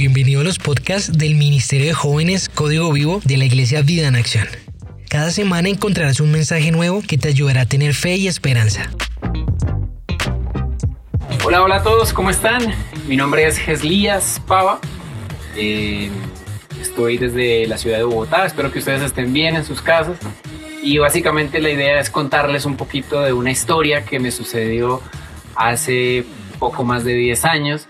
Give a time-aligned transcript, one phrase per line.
[0.00, 4.16] Bienvenido a los podcasts del Ministerio de Jóvenes Código Vivo de la Iglesia Vida en
[4.16, 4.48] Acción.
[5.10, 8.90] Cada semana encontrarás un mensaje nuevo que te ayudará a tener fe y esperanza.
[11.44, 12.72] Hola, hola a todos, ¿cómo están?
[13.08, 14.80] Mi nombre es Geslías Pava.
[15.54, 16.08] Eh,
[16.80, 18.46] estoy desde la ciudad de Bogotá.
[18.46, 20.16] Espero que ustedes estén bien en sus casas.
[20.82, 25.02] Y básicamente la idea es contarles un poquito de una historia que me sucedió
[25.56, 26.24] hace
[26.58, 27.86] poco más de 10 años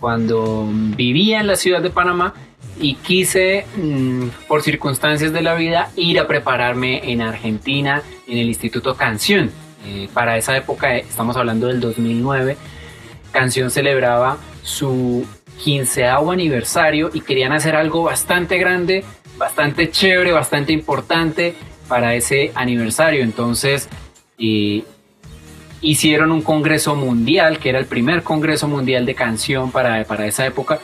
[0.00, 2.34] cuando vivía en la ciudad de Panamá
[2.80, 8.46] y quise, mm, por circunstancias de la vida, ir a prepararme en Argentina, en el
[8.46, 9.50] Instituto Canción.
[9.84, 12.56] Eh, para esa época, estamos hablando del 2009,
[13.32, 15.26] Canción celebraba su
[15.62, 19.04] quinceavo aniversario y querían hacer algo bastante grande,
[19.36, 21.54] bastante chévere, bastante importante
[21.88, 23.24] para ese aniversario.
[23.24, 23.88] Entonces,
[24.38, 24.84] eh,
[25.80, 30.46] hicieron un congreso mundial, que era el primer congreso mundial de canción para, para esa
[30.46, 30.80] época.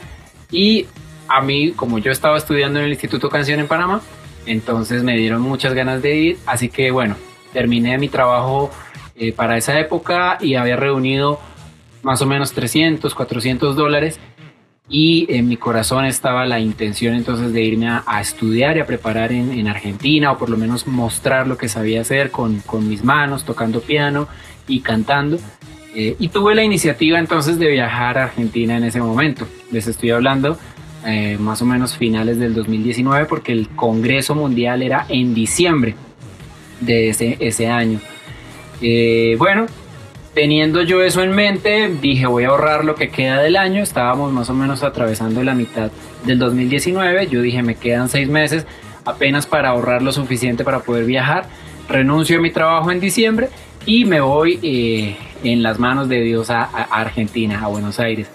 [0.50, 0.86] Y
[1.28, 4.02] a mí, como yo estaba estudiando en el Instituto Canción en Panamá,
[4.46, 6.38] entonces me dieron muchas ganas de ir.
[6.46, 7.16] Así que bueno,
[7.52, 8.70] terminé mi trabajo
[9.16, 11.40] eh, para esa época y había reunido
[12.02, 14.20] más o menos 300, 400 dólares.
[14.86, 19.32] Y en mi corazón estaba la intención entonces de irme a, estudiar y a preparar
[19.32, 23.02] en, en, Argentina o por lo menos mostrar lo que sabía hacer con, con mis
[23.02, 24.28] manos, tocando piano
[24.68, 25.38] y cantando.
[25.94, 29.46] Eh, y tuve la iniciativa entonces de viajar a Argentina en ese momento.
[29.70, 30.58] Les estoy hablando
[31.06, 35.94] eh, más o menos finales del 2019 porque el Congreso Mundial era en diciembre
[36.80, 38.00] de ese, ese año.
[38.80, 39.66] Eh, bueno,
[40.34, 43.82] teniendo yo eso en mente, dije voy a ahorrar lo que queda del año.
[43.82, 45.92] Estábamos más o menos atravesando la mitad
[46.24, 47.28] del 2019.
[47.28, 48.66] Yo dije me quedan seis meses
[49.04, 51.46] apenas para ahorrar lo suficiente para poder viajar.
[51.88, 53.48] Renuncio a mi trabajo en diciembre
[53.86, 58.30] y me voy eh, en las manos de Dios a, Argentina, a Buenos Aires,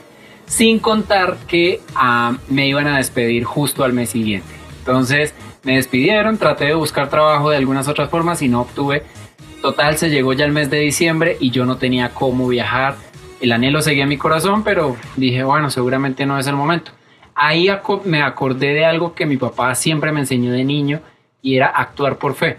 [0.45, 4.47] sin contar que ah, me iban a despedir justo al mes siguiente.
[4.79, 5.33] Entonces
[5.63, 9.03] me despidieron, traté de buscar trabajo de algunas otras formas y no obtuve.
[9.61, 12.95] Total, se llegó ya el mes de diciembre y yo no tenía cómo viajar.
[13.41, 16.91] El anhelo seguía en mi corazón, pero dije, bueno, seguramente no es el momento.
[17.35, 17.69] Ahí
[18.05, 21.01] me acordé de algo que mi papá siempre me enseñó de niño
[21.41, 22.57] y era actuar por fe.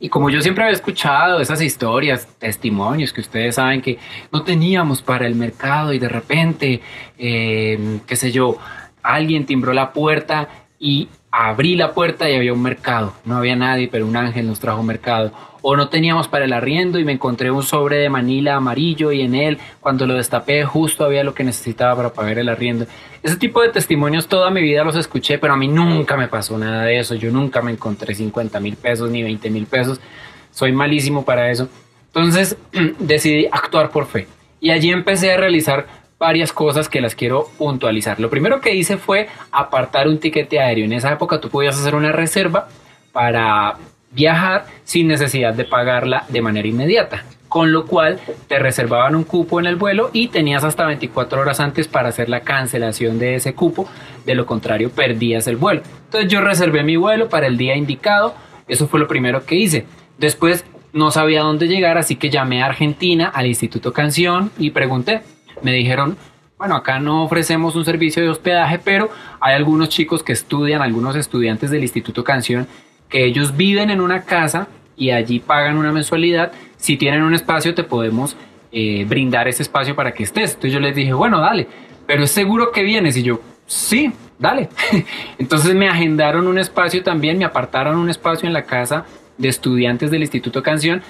[0.00, 3.98] Y como yo siempre había escuchado esas historias, testimonios que ustedes saben que
[4.32, 6.80] no teníamos para el mercado y de repente,
[7.18, 8.58] eh, qué sé yo,
[9.02, 10.48] alguien timbró la puerta
[10.78, 13.12] y abrí la puerta y había un mercado.
[13.24, 15.32] No había nadie, pero un ángel nos trajo mercado.
[15.70, 19.20] O no teníamos para el arriendo y me encontré un sobre de Manila amarillo y
[19.20, 22.86] en él, cuando lo destapé, justo había lo que necesitaba para pagar el arriendo.
[23.22, 26.56] Ese tipo de testimonios toda mi vida los escuché, pero a mí nunca me pasó
[26.56, 27.16] nada de eso.
[27.16, 30.00] Yo nunca me encontré 50 mil pesos ni 20 mil pesos.
[30.52, 31.68] Soy malísimo para eso.
[32.06, 32.56] Entonces
[32.98, 34.26] decidí actuar por fe.
[34.62, 35.86] Y allí empecé a realizar
[36.18, 38.18] varias cosas que las quiero puntualizar.
[38.20, 40.86] Lo primero que hice fue apartar un tiquete aéreo.
[40.86, 42.68] En esa época tú podías hacer una reserva
[43.12, 43.76] para
[44.10, 47.24] viajar sin necesidad de pagarla de manera inmediata.
[47.48, 51.60] Con lo cual te reservaban un cupo en el vuelo y tenías hasta 24 horas
[51.60, 53.88] antes para hacer la cancelación de ese cupo.
[54.26, 55.80] De lo contrario, perdías el vuelo.
[56.04, 58.34] Entonces yo reservé mi vuelo para el día indicado.
[58.66, 59.86] Eso fue lo primero que hice.
[60.18, 65.22] Después no sabía dónde llegar, así que llamé a Argentina, al Instituto Canción y pregunté
[65.62, 66.16] me dijeron,
[66.56, 71.16] bueno, acá no ofrecemos un servicio de hospedaje, pero hay algunos chicos que estudian, algunos
[71.16, 72.66] estudiantes del Instituto Canción,
[73.08, 76.52] que ellos viven en una casa y allí pagan una mensualidad.
[76.76, 78.36] Si tienen un espacio, te podemos
[78.72, 80.50] eh, brindar ese espacio para que estés.
[80.50, 81.66] Entonces yo les dije, bueno, dale,
[82.06, 83.16] pero es seguro que vienes.
[83.16, 84.68] Y yo, sí, dale.
[85.38, 89.04] Entonces me agendaron un espacio también, me apartaron un espacio en la casa
[89.36, 91.02] de estudiantes del Instituto Canción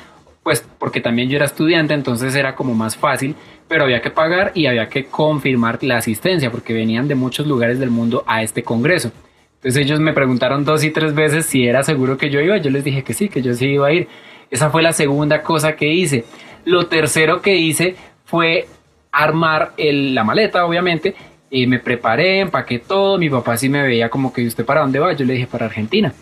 [0.49, 3.35] pues porque también yo era estudiante, entonces era como más fácil,
[3.69, 7.79] pero había que pagar y había que confirmar la asistencia, porque venían de muchos lugares
[7.79, 9.13] del mundo a este congreso.
[9.59, 12.71] Entonces ellos me preguntaron dos y tres veces si era seguro que yo iba, yo
[12.71, 14.09] les dije que sí, que yo sí iba a ir.
[14.51, 16.25] Esa fue la segunda cosa que hice.
[16.65, 18.69] Lo tercero que hice fue
[19.11, 21.15] armar la maleta, obviamente,
[21.51, 24.99] y me preparé, empaqué todo, mi papá sí me veía como que usted para dónde
[24.99, 26.13] va, yo le dije para Argentina.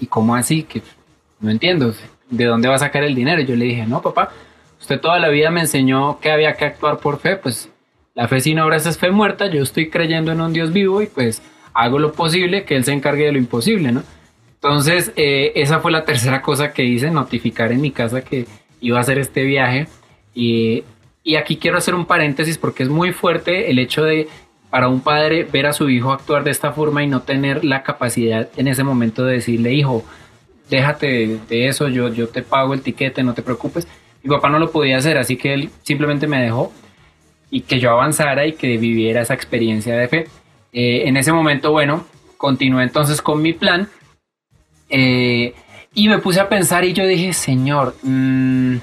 [0.00, 0.64] ¿Y cómo así?
[0.64, 0.82] Que
[1.40, 1.94] no entiendo.
[2.32, 3.42] ¿de dónde va a sacar el dinero?
[3.42, 4.30] Yo le dije, no, papá,
[4.80, 7.70] usted toda la vida me enseñó que había que actuar por fe, pues
[8.14, 11.06] la fe sin obras es fe muerta, yo estoy creyendo en un Dios vivo y
[11.06, 11.42] pues
[11.74, 14.02] hago lo posible que Él se encargue de lo imposible, ¿no?
[14.54, 18.46] Entonces, eh, esa fue la tercera cosa que hice, notificar en mi casa que
[18.80, 19.88] iba a hacer este viaje.
[20.34, 20.84] Y,
[21.24, 24.28] y aquí quiero hacer un paréntesis porque es muy fuerte el hecho de
[24.70, 27.82] para un padre ver a su hijo actuar de esta forma y no tener la
[27.82, 30.02] capacidad en ese momento de decirle, hijo,
[30.70, 33.86] déjate de eso, yo, yo te pago el tiquete, no te preocupes.
[34.22, 36.72] Mi papá no lo podía hacer, así que él simplemente me dejó
[37.50, 40.28] y que yo avanzara y que viviera esa experiencia de fe.
[40.72, 42.06] Eh, en ese momento, bueno,
[42.38, 43.88] continué entonces con mi plan
[44.88, 45.54] eh,
[45.94, 48.76] y me puse a pensar y yo dije, señor, mm,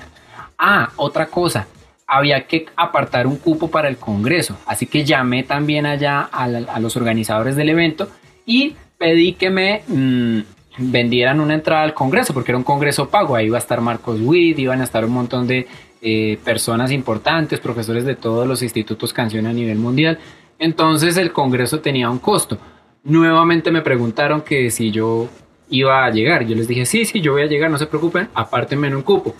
[0.60, 1.68] ah, otra cosa,
[2.06, 6.96] había que apartar un cupo para el Congreso, así que llamé también allá a, los
[6.96, 8.10] organizadores del evento
[8.46, 10.40] y pedí que me mm,
[10.78, 14.20] vendieran una entrada al Congreso, porque era un Congreso pago, ahí iba a estar Marcos
[14.22, 15.68] Witt, iban a estar un montón de
[16.02, 20.20] eh, personas importantes, profesores de todos los institutos canción a nivel mundial.
[20.60, 22.58] Entonces el Congreso tenía un costo.
[23.04, 25.30] Nuevamente me preguntaron que si yo
[25.70, 26.46] iba a llegar.
[26.46, 29.04] Yo les dije, sí, sí, yo voy a llegar, no se preocupen, apártenme en un
[29.04, 29.36] cupo.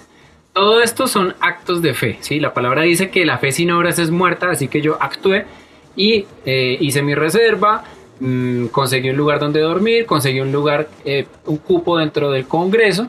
[0.54, 2.40] Todo esto son actos de fe, ¿sí?
[2.40, 5.46] La palabra dice que la fe sin obras es muerta, así que yo actué
[5.96, 7.84] y eh, hice mi reserva,
[8.20, 13.08] mm, conseguí un lugar donde dormir, conseguí un lugar, eh, un cupo dentro del Congreso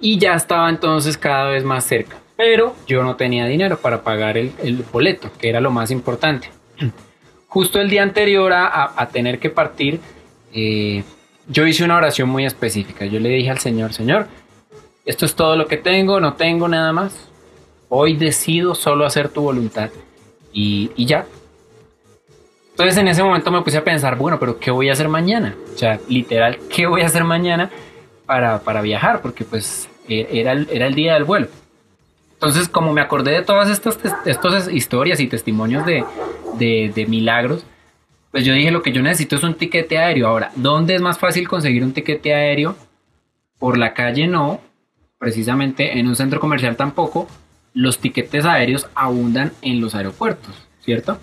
[0.00, 2.16] y ya estaba entonces cada vez más cerca.
[2.36, 6.50] Pero yo no tenía dinero para pagar el, el boleto, que era lo más importante
[7.48, 10.00] justo el día anterior a, tener que partir,
[10.52, 11.02] eh,
[11.48, 13.06] yo hice una oración muy específica.
[13.06, 14.28] Yo le dije al Señor, Señor,
[15.04, 17.28] esto es todo lo que tengo, no tengo nada más.
[17.88, 19.90] Hoy decido solo hacer tu voluntad
[20.52, 21.24] y, ya.
[22.70, 25.56] Entonces en ese momento me puse a pensar, bueno, pero ¿qué voy a hacer mañana?
[25.74, 27.70] O sea, literal, ¿qué voy a hacer mañana
[28.26, 29.22] para, viajar?
[29.22, 31.48] Porque pues e, era el, era el día del vuelo.
[32.34, 36.04] Entonces, como me acordé de todas estas, estas historias y testimonios de,
[36.58, 37.64] de, milagros,
[38.30, 40.28] pues yo dije lo que yo necesito es un tiquete aéreo.
[40.28, 42.76] Ahora, ¿dónde es más fácil conseguir un tiquete aéreo?
[43.58, 44.60] Por la calle no,
[45.18, 47.28] precisamente en un centro comercial tampoco.
[47.74, 51.18] Los tiquetes aéreos abundan en los aeropuertos, ¿cierto?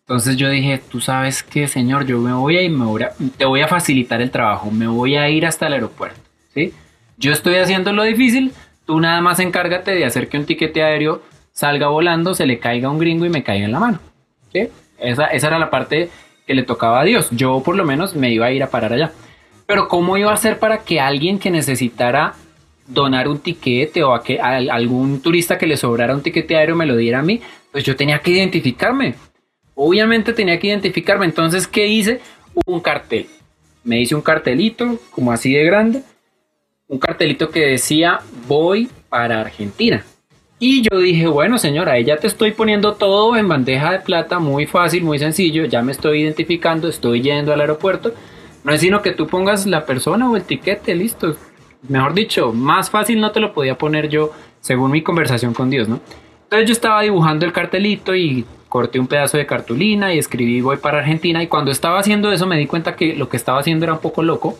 [0.00, 3.12] Entonces yo dije, tú sabes qué, señor, yo me voy a ir, me voy a,
[3.36, 6.20] te voy a facilitar el trabajo, me voy a ir hasta el aeropuerto,
[6.54, 6.72] ¿sí?
[7.18, 8.52] Yo estoy haciendo lo difícil,
[8.88, 11.20] Tú nada más encárgate de hacer que un tiquete aéreo
[11.52, 14.00] salga volando, se le caiga a un gringo y me caiga en la mano.
[14.52, 14.68] ¿Sí?
[14.98, 16.10] Esa, era la parte
[16.46, 17.28] que le tocaba a Dios.
[17.30, 19.12] Yo por lo menos me iba a ir a parar allá.
[19.66, 22.34] Pero ¿cómo iba a hacer para que alguien que necesitara
[22.86, 26.86] donar un tiquete o a que algún turista que le sobrara un tiquete aéreo me
[26.86, 27.40] lo diera a mí?
[27.70, 29.14] Pues yo tenía que identificarme.
[29.74, 31.26] Obviamente tenía que identificarme.
[31.26, 32.20] Entonces, ¿qué hice?
[32.64, 33.26] Un cartel.
[33.84, 36.02] Me hice un cartelito como así de grande
[36.88, 40.04] un cartelito que decía voy para Argentina.
[40.58, 44.38] Y yo dije, bueno señora, ahí ya te estoy poniendo todo en bandeja de plata,
[44.38, 48.12] muy fácil, muy sencillo, ya me estoy identificando, estoy yendo al aeropuerto.
[48.64, 51.36] No es sino que tú pongas la persona o el tiquete, listo.
[51.88, 55.88] Mejor dicho, más fácil no te lo podía poner yo según mi conversación con Dios,
[55.88, 56.00] ¿no?
[56.44, 60.78] Entonces yo estaba dibujando el cartelito y corté un pedazo de cartulina y escribí voy
[60.78, 63.84] para Argentina y cuando estaba haciendo eso me di cuenta que lo que estaba haciendo
[63.84, 64.58] era un poco loco,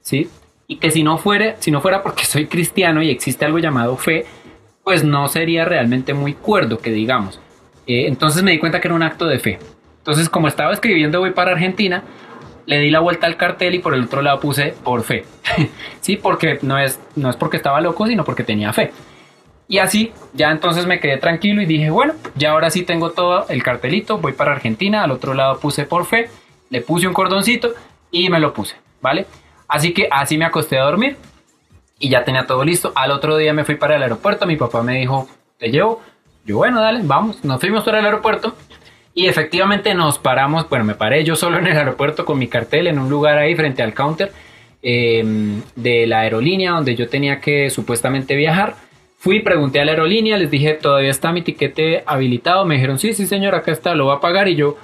[0.00, 0.28] ¿sí?
[0.68, 3.96] y que si no fuera, si no fuera porque soy cristiano y existe algo llamado
[3.96, 4.26] fe,
[4.88, 7.38] pues no sería realmente muy cuerdo, que digamos.
[7.86, 9.58] Eh, entonces me di cuenta que era un acto de fe.
[9.98, 12.04] Entonces, como estaba escribiendo voy para Argentina,
[12.64, 15.26] le di la vuelta al cartel y por el otro lado puse por fe.
[16.00, 18.90] sí, porque no es, no es porque estaba loco, sino porque tenía fe.
[19.68, 23.44] Y así, ya entonces me quedé tranquilo y dije, bueno, ya ahora sí tengo todo
[23.50, 26.30] el cartelito, voy para Argentina, al otro lado puse por fe,
[26.70, 27.74] le puse un cordoncito
[28.10, 29.26] y me lo puse, ¿vale?
[29.68, 31.18] Así que así me acosté a dormir
[31.98, 32.92] y ya tenía todo listo.
[32.94, 35.28] Al otro día me fui para el aeropuerto, mi papá me dijo,
[35.58, 36.02] te llevo.
[36.44, 37.44] Yo, bueno, dale, vamos.
[37.44, 38.54] Nos fuimos para el aeropuerto
[39.14, 42.86] y efectivamente nos paramos, bueno, me paré yo solo en el aeropuerto con mi cartel
[42.86, 44.32] en un lugar ahí frente al counter
[44.80, 48.76] em, de la aerolínea donde yo tenía que supuestamente viajar.
[49.18, 52.64] Fui, pregunté a la aerolínea, les dije, ¿todavía está mi tiquete habilitado?
[52.64, 54.46] Me dijeron, sí, sí, señor, acá está, lo va a pagar.
[54.46, 54.76] Y yo,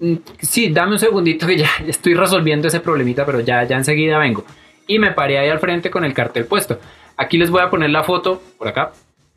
[0.00, 4.18] Mm, sí, dame un segundito que ya estoy resolviendo ese problemita, pero ya, ya enseguida
[4.18, 4.44] vengo.
[4.88, 6.80] Y me paré ahí al frente con el cartel puesto.
[7.16, 8.92] Aquí les voy a poner la foto, por acá,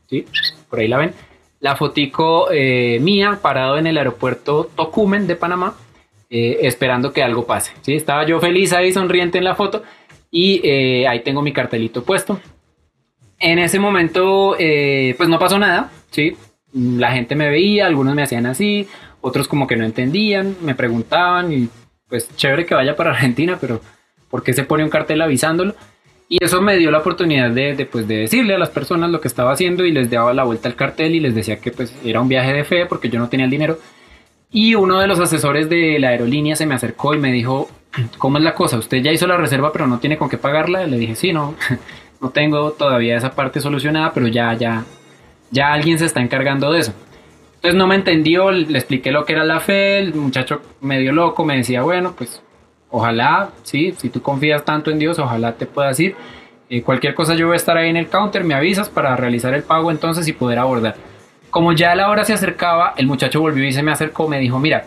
[0.09, 0.25] ¿sí?
[0.69, 1.13] Por ahí la ven.
[1.59, 5.75] La fotico eh, mía parado en el aeropuerto Tocumen de Panamá,
[6.29, 7.73] eh, esperando que algo pase.
[7.81, 7.93] ¿sí?
[7.93, 9.83] Estaba yo feliz ahí, sonriente en la foto,
[10.31, 12.39] y eh, ahí tengo mi cartelito puesto.
[13.37, 16.35] En ese momento, pues no pasó nada, ¿sí?
[16.73, 18.87] La gente me veía, algunos me hacían así,
[19.19, 21.69] otros como que no entendían, me preguntaban y
[22.07, 23.81] pues chévere que vaya para Argentina, pero
[24.31, 25.75] ¿por qué se pone un cartel avisándolo?
[26.27, 29.27] Y eso me dio la oportunidad de, pues, de decirle a las personas lo que
[29.27, 32.21] estaba haciendo y les daba la vuelta al cartel y les decía que pues era
[32.21, 33.77] un viaje de fe porque yo no tenía el dinero.
[34.49, 37.69] Y uno de los asesores de la aerolínea se me acercó y me dijo,
[38.17, 38.77] ¿cómo es la cosa?
[38.77, 40.87] ¿Usted ya hizo la reserva pero no tiene con qué pagarla?
[40.87, 41.55] Le dije, sí, no,
[42.21, 44.85] no tengo todavía esa parte solucionada, pero ya, ya,
[45.51, 46.93] ya alguien se está encargando de eso.
[47.55, 51.43] Entonces no me entendió, le expliqué lo que era la fe, el muchacho medio loco
[51.43, 52.41] me decía, bueno, pues
[52.91, 56.15] ojalá, sí, si tú confías tanto en Dios, ojalá te puedas ir.
[56.69, 59.53] Eh, cualquier cosa yo voy a estar ahí en el counter, me avisas para realizar
[59.53, 60.95] el pago entonces y poder abordar.
[61.49, 64.57] Como ya la hora se acercaba, el muchacho volvió y se me acercó, me dijo,
[64.59, 64.85] mira,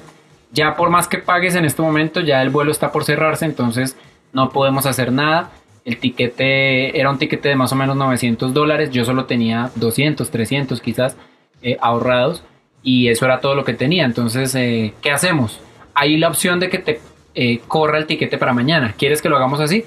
[0.52, 3.96] ya por más que pagues en este momento, ya el vuelo está por cerrarse, entonces
[4.32, 5.50] no podemos hacer nada.
[5.84, 10.30] El tiquete era un tiquete de más o menos 900 dólares, yo solo tenía 200,
[10.30, 11.16] 300 quizás
[11.60, 12.44] eh, ahorrados
[12.82, 14.04] y eso era todo lo que tenía.
[14.04, 15.60] Entonces, eh, ¿qué hacemos?
[15.94, 17.00] Hay la opción de que te
[17.34, 18.94] eh, corra el tiquete para mañana.
[18.96, 19.84] ¿Quieres que lo hagamos así?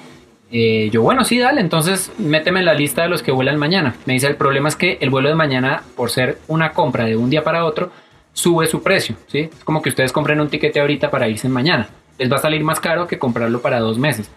[0.50, 3.96] yo, bueno, sí, dale, entonces méteme en la lista de los que vuelan mañana.
[4.06, 7.18] Me dice, el problema es que el vuelo de mañana, por ser una compra de
[7.18, 7.92] un día para otro,
[8.32, 9.50] sube su precio, ¿sí?
[9.52, 11.90] Es como que ustedes compren un tiquete ahorita para irse mañana.
[12.18, 14.32] Les va a salir más caro que comprarlo para dos meses.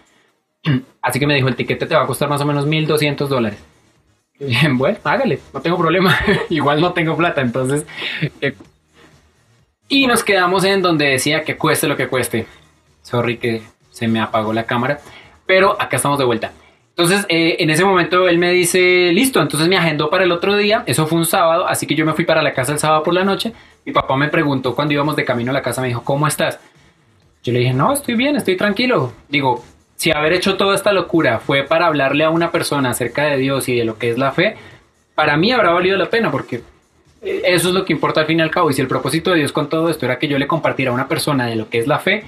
[1.01, 3.59] Así que me dijo, el tiquete te va a costar más o menos 1.200 dólares.
[4.71, 6.17] Bueno, hágale, no tengo problema.
[6.49, 7.85] Igual no tengo plata, entonces...
[8.41, 8.55] Eh,
[9.87, 12.47] y nos quedamos en donde decía que cueste lo que cueste.
[13.11, 15.01] Sorry que se me apagó la cámara,
[15.45, 16.53] pero acá estamos de vuelta.
[16.91, 20.55] Entonces, eh, en ese momento él me dice, listo, entonces me agendó para el otro
[20.55, 23.03] día, eso fue un sábado, así que yo me fui para la casa el sábado
[23.03, 23.51] por la noche.
[23.85, 26.57] Mi papá me preguntó cuando íbamos de camino a la casa, me dijo, ¿cómo estás?
[27.43, 29.11] Yo le dije, no, estoy bien, estoy tranquilo.
[29.27, 29.61] Digo,
[29.97, 33.67] si haber hecho toda esta locura fue para hablarle a una persona acerca de Dios
[33.67, 34.55] y de lo que es la fe,
[35.15, 36.61] para mí habrá valido la pena porque
[37.21, 38.69] eh, eso es lo que importa al fin y al cabo.
[38.69, 40.93] Y si el propósito de Dios con todo esto era que yo le compartiera a
[40.93, 42.23] una persona de lo que es la fe,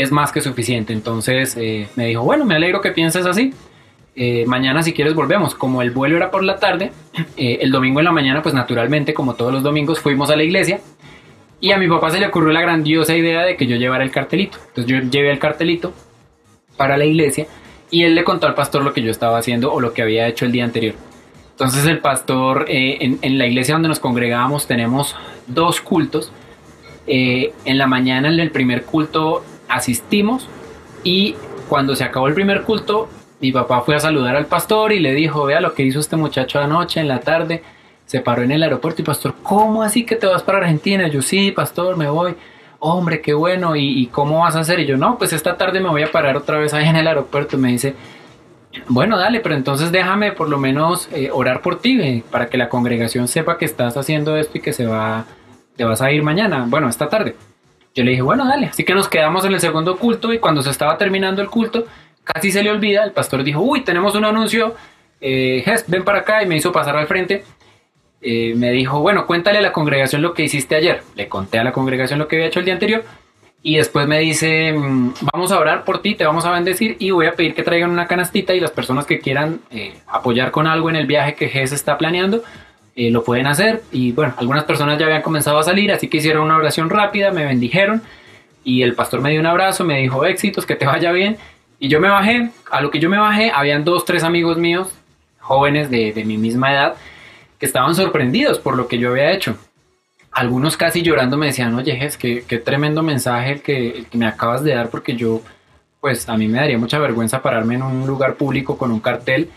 [0.00, 0.92] es más que suficiente.
[0.92, 3.52] Entonces eh, me dijo, bueno, me alegro que pienses así.
[4.16, 5.54] Eh, mañana si quieres volvemos.
[5.54, 6.92] Como el vuelo era por la tarde,
[7.36, 10.80] el domingo en la mañana, pues naturalmente, como todos los domingos, fuimos a la iglesia.
[11.60, 14.10] Y a mi papá se le ocurrió la grandiosa idea de que yo llevara el
[14.10, 14.58] cartelito.
[14.68, 15.92] Entonces yo llevé el cartelito
[16.76, 17.46] para la iglesia
[17.90, 20.26] y él le contó al pastor lo que yo estaba haciendo o lo que había
[20.26, 20.94] hecho el día anterior.
[21.50, 25.14] Entonces el pastor, eh, en, la iglesia donde nos congregábamos tenemos
[25.46, 26.32] dos cultos.
[27.06, 30.48] Eh, en la mañana en el primer culto asistimos
[31.04, 31.36] y
[31.68, 33.08] cuando se acabó el primer culto,
[33.40, 36.16] mi papá fue a saludar al pastor y le dijo, vea lo que hizo este
[36.16, 37.62] muchacho anoche en la tarde.
[38.04, 41.08] Se paró en el aeropuerto y pastor, ¿cómo así que te vas para Argentina?
[41.08, 42.34] Yo sí, pastor, me voy
[42.80, 44.80] hombre, qué bueno, ¿Y, cómo vas a hacer?
[44.80, 47.06] Y yo, no, pues esta tarde me voy a parar otra vez ahí en el
[47.06, 47.56] aeropuerto.
[47.56, 47.94] me dice,
[48.88, 52.68] bueno, dale, pero entonces déjame por lo menos eh, orar por ti, para que la
[52.68, 55.26] congregación sepa que estás haciendo esto y que se va,
[55.76, 57.36] te vas a ir mañana, bueno, esta tarde.
[57.94, 58.66] Yo le dije, bueno, dale.
[58.66, 61.86] Así que nos quedamos en el segundo culto y cuando se estaba terminando el culto,
[62.24, 64.74] casi se le olvida, el pastor dijo, uy, tenemos un anuncio,
[65.20, 67.44] eh, ven para acá y me hizo pasar al frente.
[68.22, 71.02] Eh, me dijo, bueno, cuéntale a la congregación lo que hiciste ayer.
[71.14, 73.04] Le conté a la congregación lo que había hecho el día anterior.
[73.62, 77.10] Y después me dice, mm, vamos a orar por ti, te vamos a bendecir y
[77.10, 80.66] voy a pedir que traigan una canastita y las personas que quieran eh, apoyar con
[80.66, 82.42] algo en el viaje que GES está planeando,
[83.00, 83.82] eh, lo pueden hacer.
[83.92, 87.30] Y bueno, algunas personas ya habían comenzado a salir, así que hicieron una oración rápida,
[87.30, 88.02] me bendijeron
[88.62, 91.38] y el pastor me dio un abrazo, me dijo éxitos, que te vaya bien.
[91.78, 94.92] Y yo me bajé, a lo que yo me bajé, habían dos, tres amigos míos,
[95.38, 96.96] jóvenes de, de mi misma edad,
[97.58, 99.56] que estaban sorprendidos por lo que yo había hecho.
[100.30, 104.62] Algunos casi llorando me decían, oye, es que qué tremendo mensaje el que, me acabas
[104.62, 105.40] de dar porque yo,
[106.02, 109.48] pues a mí me daría mucha vergüenza pararme en un lugar público con un cartel.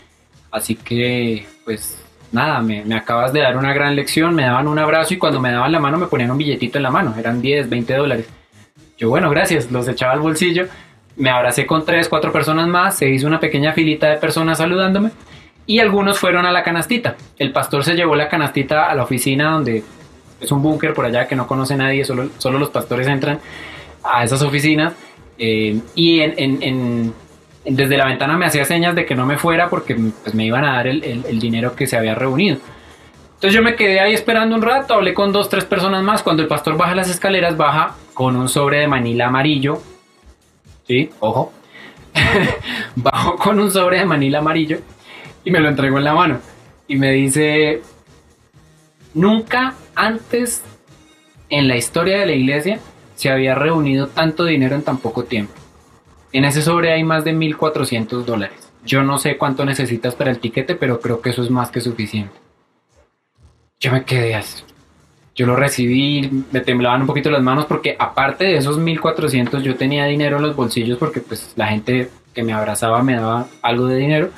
[0.50, 2.03] Así que, pues
[2.34, 5.52] nada, me, acabas de dar una gran lección, me daban un abrazo y cuando me
[5.52, 8.28] daban la mano me ponían un billetito en la mano, eran 10, 20 dólares.
[8.98, 10.66] Yo, bueno, gracias, los echaba al bolsillo,
[11.16, 15.10] me abracé con tres, cuatro personas más, se hizo una pequeña filita de personas saludándome
[15.66, 17.16] y algunos fueron a la canastita.
[17.38, 19.82] El pastor se llevó la canastita a la oficina donde
[20.40, 23.38] es un búnker por allá que no conoce nadie, solo, solo los pastores entran
[24.02, 24.92] a esas oficinas
[25.38, 27.14] eh, y en,
[27.64, 30.64] desde la ventana me hacía señas de que no me fuera porque pues, me iban
[30.64, 32.58] a dar el, dinero que se había reunido.
[33.34, 36.22] Entonces yo me quedé ahí esperando un rato, hablé con dos, tres personas más.
[36.22, 39.80] Cuando el pastor baja las escaleras, baja con un sobre de manila amarillo.
[40.86, 41.52] Sí, ojo.
[42.94, 44.78] Bajo con un sobre de manila amarillo
[45.44, 46.40] y me lo entregó en la mano.
[46.86, 47.82] Y me dice,
[49.14, 50.62] nunca antes
[51.48, 52.78] en la historia de la iglesia
[53.14, 55.63] se había reunido tanto dinero en tan poco tiempo.
[56.34, 58.68] En ese sobre hay más de 1.400 dólares.
[58.84, 61.80] Yo no sé cuánto necesitas para el tiquete, pero creo que eso es más que
[61.80, 62.34] suficiente.
[63.78, 64.64] Yo me quedé así.
[65.36, 69.76] Yo lo recibí, me temblaban un poquito las manos porque aparte de esos 1.400 yo
[69.76, 73.86] tenía dinero en los bolsillos porque pues la gente que me abrazaba me daba algo
[73.86, 74.30] de dinero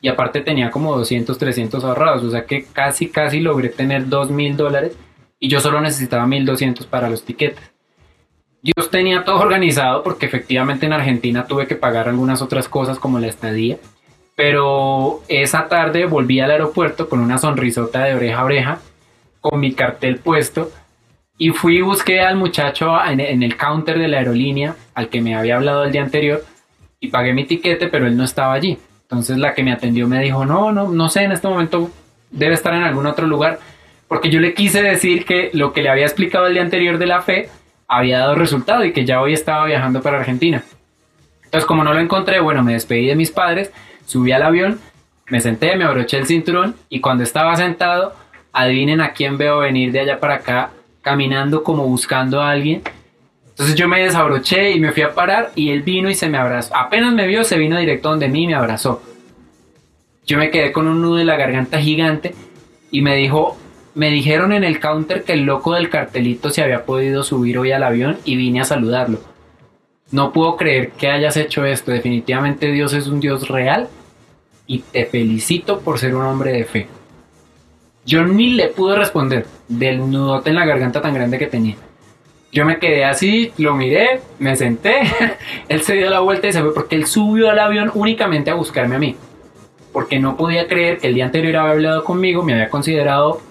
[0.00, 4.30] y aparte tenía como 200, 300 ahorrados, o sea que casi, casi logré tener 2
[4.30, 4.96] mil dólares
[5.38, 7.70] y yo solo necesitaba 1200 para los tiquetes.
[8.62, 13.18] Dios tenía todo organizado porque efectivamente en Argentina tuve que pagar algunas otras cosas como
[13.18, 13.78] la estadía,
[14.34, 18.78] pero esa tarde volví al aeropuerto con una sonrisota de oreja a oreja,
[19.40, 20.70] con mi cartel puesto
[21.38, 25.36] y fui y busqué al muchacho en, el counter de la aerolínea al que me
[25.36, 26.44] había hablado el día anterior
[26.98, 28.76] y pagué mi tiquete, pero él no estaba allí.
[29.02, 31.90] Entonces la que me atendió me dijo, no, no, no sé, en este momento
[32.30, 33.60] debe estar en algún otro lugar,
[34.08, 37.06] porque yo le quise decir que lo que le había explicado el día anterior de
[37.06, 37.48] la fe
[37.88, 40.62] había dado resultado y que ya hoy estaba viajando para Argentina.
[41.44, 43.72] Entonces, como no lo encontré, bueno, me despedí de mis padres,
[44.04, 44.78] subí al avión,
[45.28, 48.14] me senté, me abroché el cinturón y cuando estaba sentado,
[48.52, 52.82] adivinen a quién veo venir de allá para acá, caminando como buscando a alguien.
[53.48, 56.38] Entonces yo me desabroché y me fui a parar y él vino y se me
[56.38, 56.76] abrazó.
[56.76, 59.02] Apenas me vio, se vino directo donde mí y me abrazó.
[60.26, 62.34] Yo me quedé con un nudo en la garganta gigante
[62.90, 63.56] y me dijo,
[63.98, 67.72] me dijeron en el counter que el loco del cartelito se había podido subir hoy
[67.72, 69.18] al avión y vine a saludarlo.
[70.12, 71.90] No puedo creer que hayas hecho esto.
[71.90, 73.88] Definitivamente Dios es un Dios real
[74.68, 76.86] y te felicito por ser un hombre de fe.
[78.06, 81.74] Yo ni le pude responder del nudote en la garganta tan grande que tenía.
[82.52, 85.00] Yo me quedé así, lo miré, me senté,
[85.68, 88.54] él se dio la vuelta y se fue porque él subió al avión únicamente a
[88.54, 89.16] buscarme a mí.
[89.92, 93.47] Porque no podía creer que el día anterior había hablado conmigo, me había considerado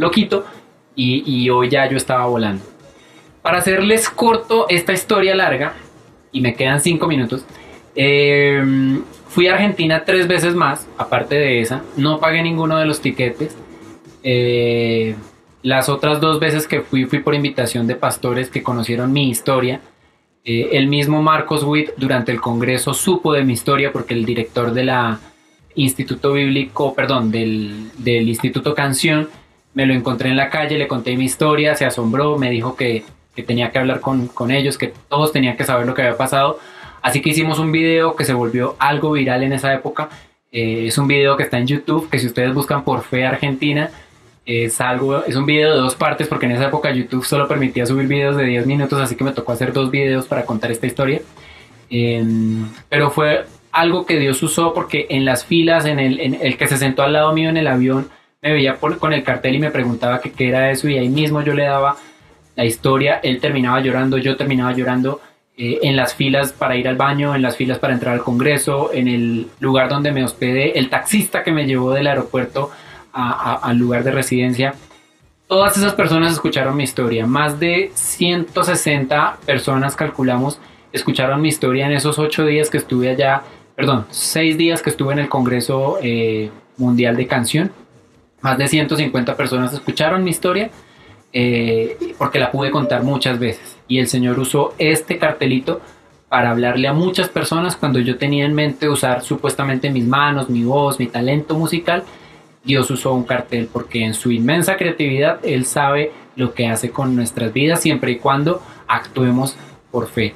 [0.00, 0.44] loquito
[0.96, 2.64] y, y hoy ya yo estaba volando.
[3.42, 5.74] Para hacerles corto esta historia larga,
[6.32, 7.44] y me quedan cinco minutos,
[7.94, 8.62] eh,
[9.28, 13.56] fui a Argentina tres veces más, aparte de esa, no pagué ninguno de los tiquetes.
[14.22, 15.14] Eh,
[15.62, 19.80] las otras dos veces que fui, fui por invitación de pastores que conocieron mi historia.
[20.44, 24.72] Eh, el mismo Marcos Witt durante el Congreso supo de mi historia porque el director
[24.72, 25.20] de la
[25.74, 29.28] Instituto Bíblico, perdón, del, del Instituto Canción,
[29.74, 33.04] me lo encontré en la calle, le conté mi historia, se asombró, me dijo que
[33.34, 36.16] que tenía que hablar con, con ellos, que todos tenían que saber lo que había
[36.16, 36.58] pasado.
[37.02, 40.08] Así que hicimos un video que se volvió algo viral en esa época.
[40.52, 43.90] Eh, es un video que está en YouTube, que si ustedes buscan por Fe Argentina,
[44.44, 47.86] es algo, es un video de dos partes, porque en esa época YouTube solo permitía
[47.86, 50.86] subir videos de 10 minutos, así que me tocó hacer dos videos para contar esta
[50.86, 51.22] historia.
[51.88, 56.56] Em, pero fue algo que Dios usó porque en las filas, en el, en el
[56.56, 58.10] que se sentó al lado mío en el avión,
[58.42, 61.54] me veía con el cartel y me preguntaba qué era eso y ahí mismo yo
[61.54, 61.96] le daba
[62.56, 65.20] la historia, él terminaba llorando, yo terminaba llorando
[65.56, 68.90] eh, en las filas para ir al baño, en las filas para entrar al Congreso,
[68.92, 72.70] en el lugar donde me hospedé, el taxista que me llevó del aeropuerto
[73.12, 74.74] al lugar de residencia.
[75.48, 80.60] Todas esas personas escucharon mi historia, más de 160 personas calculamos
[80.92, 83.42] escucharon mi historia en esos ocho días que estuve allá,
[83.76, 87.72] perdón, seis días que estuve en el Congreso eh, Mundial de Canción.
[88.42, 90.70] Más de 150 personas escucharon mi historia
[91.32, 93.76] eh, porque la pude contar muchas veces.
[93.88, 95.80] Y el Señor usó este cartelito
[96.28, 100.64] para hablarle a muchas personas cuando yo tenía en mente usar supuestamente mis manos, mi
[100.64, 102.04] voz, mi talento musical.
[102.62, 107.16] Dios usó un cartel porque en su inmensa creatividad Él sabe lo que hace con
[107.16, 109.56] nuestras vidas siempre y cuando actuemos
[109.90, 110.34] por fe.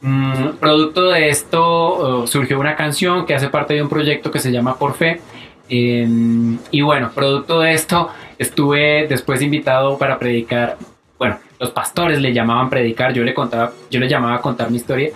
[0.00, 4.38] Mm, producto de esto oh, surgió una canción que hace parte de un proyecto que
[4.38, 5.22] se llama Por Fe.
[5.68, 10.76] Em, y bueno, producto de esto Estuve después invitado para predicar,
[11.18, 15.10] bueno, los pastores le llamaban predicar, yo le contaba, yo le llamaba contar mi historia.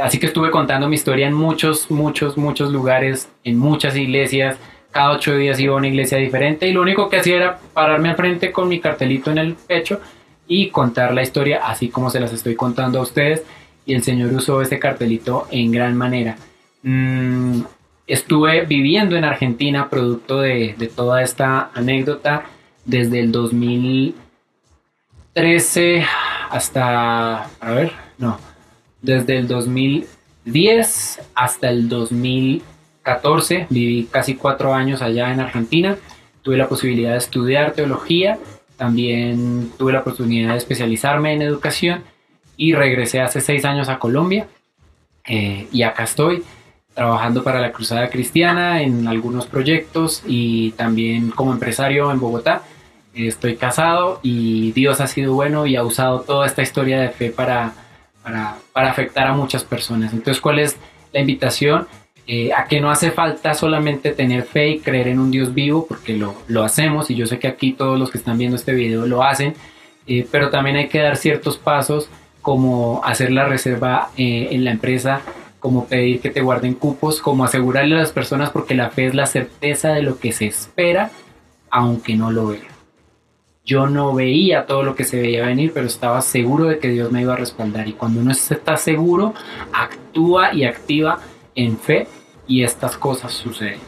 [0.00, 4.58] Así que estuve contando mi historia en muchos, muchos, muchos lugares, en muchas iglesias.
[4.90, 8.10] Cada ocho días iba a una iglesia diferente y lo único que hacía era pararme
[8.10, 10.00] al frente con mi cartelito en el pecho
[10.48, 13.44] y contar la historia así como se las estoy contando a ustedes.
[13.84, 16.36] Y el Señor usó ese cartelito en gran manera.
[16.82, 17.60] Mm,
[18.06, 22.44] estuve viviendo en Argentina producto de, toda esta anécdota
[22.84, 26.04] desde el 2013
[26.50, 28.38] hasta, a ver, no,
[29.02, 35.96] desde el 2010 hasta el 2014, viví casi cuatro años allá en Argentina,
[36.42, 38.38] tuve la posibilidad de estudiar teología,
[38.76, 42.04] también tuve la oportunidad de especializarme en educación
[42.56, 44.46] y regresé hace seis años a Colombia
[45.26, 46.44] eh, y acá estoy
[46.96, 52.62] trabajando para la Cruzada Cristiana en algunos proyectos y también como empresario en Bogotá
[53.24, 57.30] estoy casado y Dios ha sido bueno y ha usado toda esta historia de fe
[57.30, 57.72] para,
[58.22, 60.12] para, afectar a muchas personas.
[60.12, 60.76] Entonces, ¿cuál es
[61.12, 61.86] la invitación?
[62.26, 65.86] Eh, a que no hace falta solamente tener fe y creer en un Dios vivo,
[65.86, 68.74] porque lo, lo hacemos y yo sé que aquí todos los que están viendo este
[68.74, 69.54] video lo hacen,
[70.08, 72.08] eh, pero también hay que dar ciertos pasos
[72.42, 75.20] como hacer la reserva eh, en la empresa,
[75.66, 79.16] como pedir que te guarden cupos, como asegurarle a las personas, porque la fe es
[79.16, 81.10] la certeza de lo que se espera,
[81.70, 82.62] aunque no lo vean.
[83.64, 87.10] Yo no veía todo lo que se veía venir, pero estaba seguro de que Dios
[87.10, 87.88] me iba a respaldar.
[87.88, 89.34] Y cuando uno está seguro,
[89.72, 91.18] actúa y activa
[91.56, 92.06] en fe
[92.46, 93.80] y estas cosas suceden.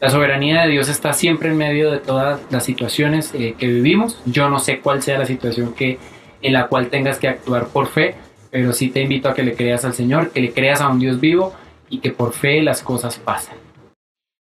[0.00, 4.20] La soberanía de Dios está siempre en medio de todas las situaciones eh, que vivimos.
[4.26, 5.96] Yo no sé cuál sea la situación que,
[6.42, 8.16] en la cual tengas que actuar por fe,
[8.54, 11.00] pero sí te invito a que le creas al Señor, que le creas a un
[11.00, 11.52] Dios vivo
[11.90, 13.56] y que por fe las cosas pasan.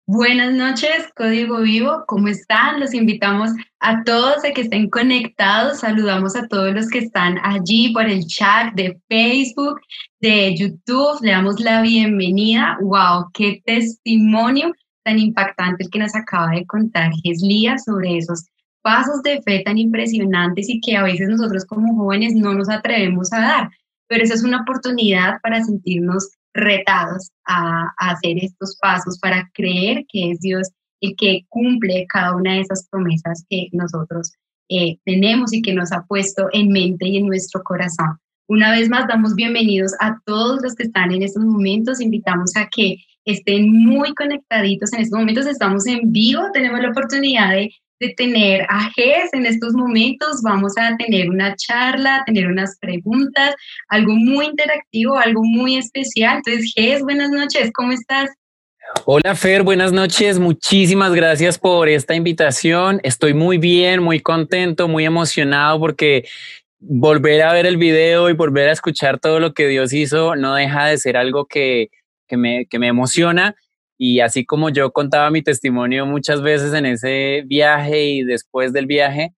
[0.05, 2.03] Buenas noches, Código Vivo.
[2.05, 2.79] ¿Cómo están?
[2.79, 5.79] Los invitamos a todos a que estén conectados.
[5.79, 9.81] Saludamos a todos los que están allí por el chat de Facebook,
[10.19, 11.19] de YouTube.
[11.23, 12.77] Le damos la bienvenida.
[12.81, 13.31] ¡Wow!
[13.33, 14.71] ¡Qué testimonio
[15.03, 18.45] tan impactante el que nos acaba de contar Geslía sobre esos
[18.83, 23.33] pasos de fe tan impresionantes y que a veces nosotros como jóvenes no nos atrevemos
[23.33, 23.69] a dar.
[24.07, 30.31] Pero esa es una oportunidad para sentirnos retados a, hacer estos pasos, para creer que
[30.31, 30.69] es Dios
[31.01, 34.33] el que cumple cada una de esas promesas que nosotros
[34.69, 38.17] eh, tenemos y que nos ha puesto en mente y en nuestro corazón.
[38.47, 41.99] Una vez más, damos bienvenidos a todos los que están en estos momentos.
[41.99, 44.93] Invitamos a que estén muy conectaditos.
[44.93, 49.45] En estos momentos estamos en vivo, tenemos la oportunidad de de tener a GES en
[49.45, 50.41] estos momentos.
[50.43, 53.55] Vamos a tener una charla, tener unas preguntas,
[53.89, 56.37] algo muy interactivo, algo muy especial.
[56.37, 58.29] Entonces, GES, buenas noches, ¿cómo estás?
[59.05, 60.39] Hola Fer, buenas noches.
[60.39, 62.99] Muchísimas gracias por esta invitación.
[63.03, 66.25] Estoy muy bien, muy contento, muy emocionado porque
[66.79, 70.53] volver a ver el video y volver a escuchar todo lo que Dios hizo no
[70.53, 71.89] deja de ser algo que,
[72.27, 73.55] que, me, que me emociona
[73.97, 78.85] y así como yo contaba mi testimonio muchas veces en ese viaje y después del
[78.85, 79.33] viaje,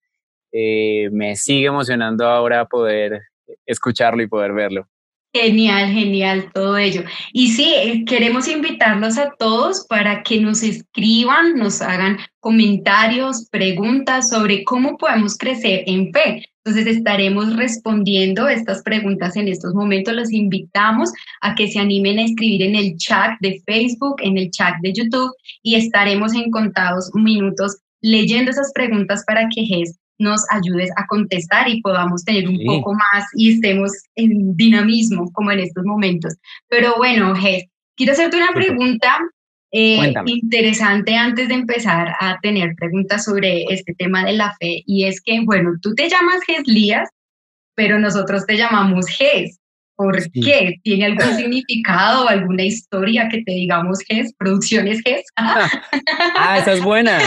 [0.52, 3.20] eh, me sigue emocionando ahora poder
[3.66, 4.88] escucharlo y poder verlo.
[5.34, 7.02] Genial, genial todo ello.
[7.32, 14.30] Y sí, eh, queremos invitarlos a todos para que nos escriban, nos hagan comentarios, preguntas
[14.30, 16.47] sobre cómo podemos crecer en fe.
[16.64, 20.14] Entonces estaremos respondiendo estas preguntas en estos momentos.
[20.14, 24.50] Los invitamos a que se animen a escribir en el chat de Facebook, en el
[24.50, 30.42] chat de YouTube y estaremos en contados minutos leyendo esas preguntas para que GES nos
[30.50, 35.60] ayudes a contestar y podamos tener un poco más y estemos en dinamismo como en
[35.60, 36.34] estos momentos.
[36.68, 37.64] Pero bueno, GES,
[37.96, 39.18] quiero hacerte una pregunta
[39.70, 45.04] eh, interesante antes de empezar a tener preguntas sobre este tema de la fe y
[45.04, 47.08] es que, bueno, tú te llamas Lías,
[47.74, 49.58] pero nosotros te llamamos Ges.
[49.94, 50.76] ¿Por qué?
[50.84, 54.32] ¿Tiene algún significado, alguna historia que te digamos Ges?
[54.38, 55.24] ¿Producciones Ges?
[55.36, 57.18] ah, esa es buena.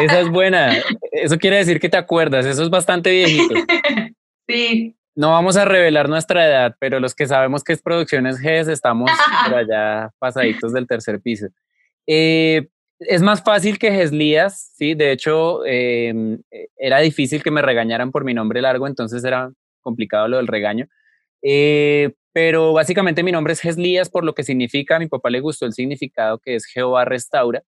[0.00, 0.76] Esa es buena.
[1.10, 2.44] Eso quiere decir que te acuerdas.
[2.44, 3.54] Eso es bastante viejito.
[4.48, 4.94] sí.
[5.14, 9.10] No vamos a revelar nuestra edad, pero los que sabemos que es Producciones GES estamos
[9.44, 11.48] por allá pasaditos del tercer piso.
[12.06, 12.68] Eh,
[13.00, 16.40] es más fácil que Geslías, sí, de hecho em,
[16.76, 20.86] era difícil que me regañaran por mi nombre largo, entonces era complicado lo del regaño.
[21.42, 25.40] Eh, pero básicamente mi nombre es Geslías por lo que significa, a mi papá le
[25.40, 27.62] gustó el significado que es Jehová restaura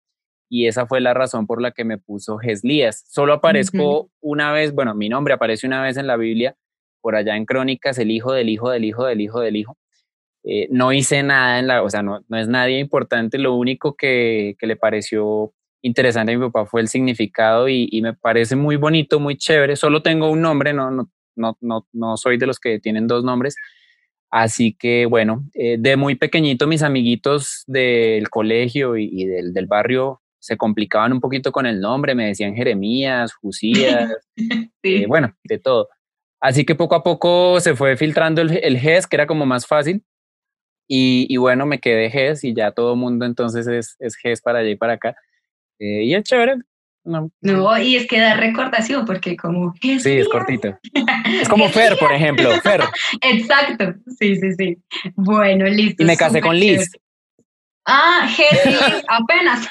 [0.50, 3.06] y esa fue la razón por la que me puso Geslías.
[3.08, 6.58] Solo aparezco una vez, bueno, mi nombre aparece una vez en la Biblia,
[7.00, 9.78] por allá en Crónicas, el hijo del hijo del hijo del hijo del hijo.
[10.44, 13.96] Eh, no hice nada en la, o sea, no, no es nadie importante, lo único
[13.96, 18.56] que, que, le pareció interesante a mi papá fue el significado y, y, me parece
[18.56, 19.76] muy bonito, muy chévere.
[19.76, 23.24] Solo tengo un nombre, no, no, no, no, no soy de los que tienen dos
[23.24, 23.56] nombres.
[24.32, 29.68] Así que bueno, eh, de muy pequeñito mis amiguitos del colegio y, y del, del,
[29.68, 34.10] barrio se complicaban un poquito con el nombre, me decían Jeremías, Jusías,
[34.84, 35.90] eh, bueno, de todo.
[36.40, 39.68] Así que poco a poco se fue filtrando el, el GES, que era como más
[39.68, 40.04] fácil,
[40.94, 44.60] y, bueno, me quedé GES y ya todo el mundo entonces es, es GES para
[44.60, 45.16] allá y para acá.
[45.80, 46.56] Eh, y es chévere.
[47.06, 50.04] No, no, y es que da recordación porque como GES.
[50.04, 50.78] Sí, es cortito.
[51.42, 52.52] es como Fer, por ejemplo.
[52.62, 52.82] Fer.
[53.22, 53.94] Exacto.
[54.20, 54.78] Sí, sí, sí.
[55.16, 56.04] Bueno, listo.
[56.04, 56.92] Y me casé con Liz.
[57.86, 59.70] Ah, GES, apenas.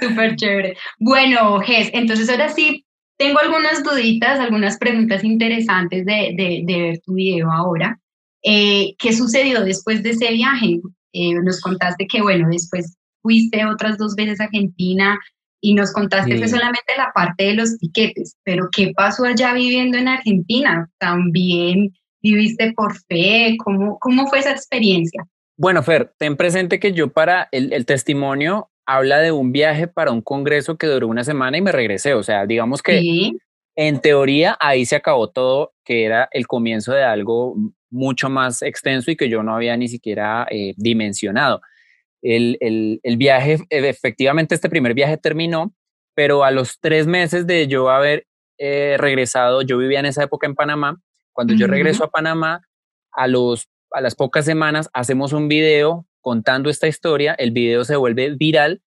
[0.00, 0.78] Súper chévere.
[0.98, 2.86] Bueno, GES, entonces ahora sí
[3.18, 8.00] tengo algunas duditas, algunas preguntas interesantes de, de, de ver tu video ahora.
[8.42, 10.80] Eh, ¿Qué sucedió después de ese viaje?
[11.12, 15.18] Eh, nos contaste que, bueno, después fuiste otras dos veces a Argentina
[15.60, 19.98] y nos contaste que solamente la parte de los tiquetes, pero ¿qué pasó allá viviendo
[19.98, 20.88] en Argentina?
[20.98, 23.56] ¿También viviste por fe?
[23.64, 25.24] ¿Cómo, cómo fue esa experiencia?
[25.56, 30.12] Bueno, Fer, ten presente que yo para el, el testimonio habla de un viaje para
[30.12, 32.14] un congreso que duró una semana y me regresé.
[32.14, 33.38] O sea, digamos que ¿Sí?
[33.78, 37.54] En teoría ahí se acabó todo, que era el comienzo de algo
[37.90, 41.60] mucho más extenso y que yo no había ni siquiera eh, dimensionado.
[42.20, 45.72] El, el, el, viaje, efectivamente este primer viaje terminó,
[46.16, 48.26] pero a los tres meses de yo haber
[48.58, 51.00] eh, regresado, yo vivía en esa época en Panamá,
[51.32, 51.60] cuando uh -huh.
[51.60, 52.62] yo regreso a Panamá,
[53.12, 57.94] a, los, a las pocas semanas hacemos un video contando esta historia, el video se
[57.94, 58.82] vuelve viral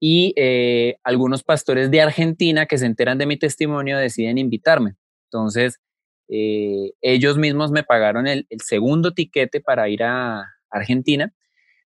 [0.00, 4.94] y eh, algunos pastores de Argentina que se enteran de mi testimonio deciden invitarme.
[5.30, 5.80] Entonces,
[6.28, 11.32] eh, ellos mismos me pagaron el, el, segundo tiquete para ir a Argentina.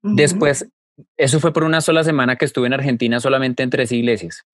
[0.03, 0.15] Uh -huh.
[0.17, 0.69] Después
[1.17, 4.45] eso fue por una sola semana que estuve en Argentina solamente en tres iglesias.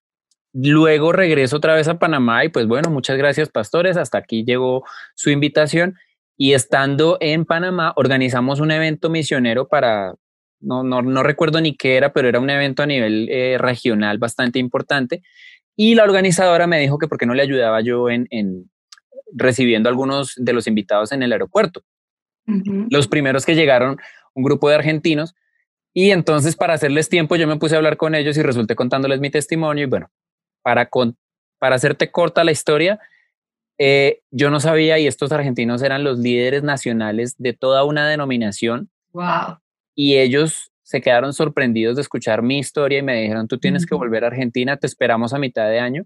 [0.52, 4.84] Luego regreso otra vez a Panamá y pues bueno, muchas gracias pastores, hasta aquí llegó
[5.14, 5.96] su invitación
[6.36, 10.14] y estando en Panamá organizamos un evento misionero para,
[10.60, 14.18] no, no, no recuerdo ni qué era, pero era un evento a nivel eh, regional
[14.18, 15.22] bastante importante
[15.76, 18.70] y la organizadora me dijo que por qué no le ayudaba yo en, en
[19.32, 21.82] recibiendo algunos de los invitados en el aeropuerto.
[22.90, 23.96] Los primeros que llegaron,
[24.34, 25.34] un grupo de argentinos,
[25.94, 29.20] y entonces para hacerles tiempo yo me puse a hablar con ellos y resulté contándoles
[29.20, 30.10] mi testimonio y bueno,
[30.62, 30.90] para,
[31.58, 33.00] para hacerte corta la historia,
[33.78, 38.90] eh, yo no sabía y estos argentinos eran los líderes nacionales de toda una denominación.
[39.12, 39.58] Wow.
[39.94, 43.94] Y ellos se quedaron sorprendidos de escuchar mi historia y me dijeron, tú tienes que
[43.94, 46.04] volver a Argentina, te esperamos a mitad de año.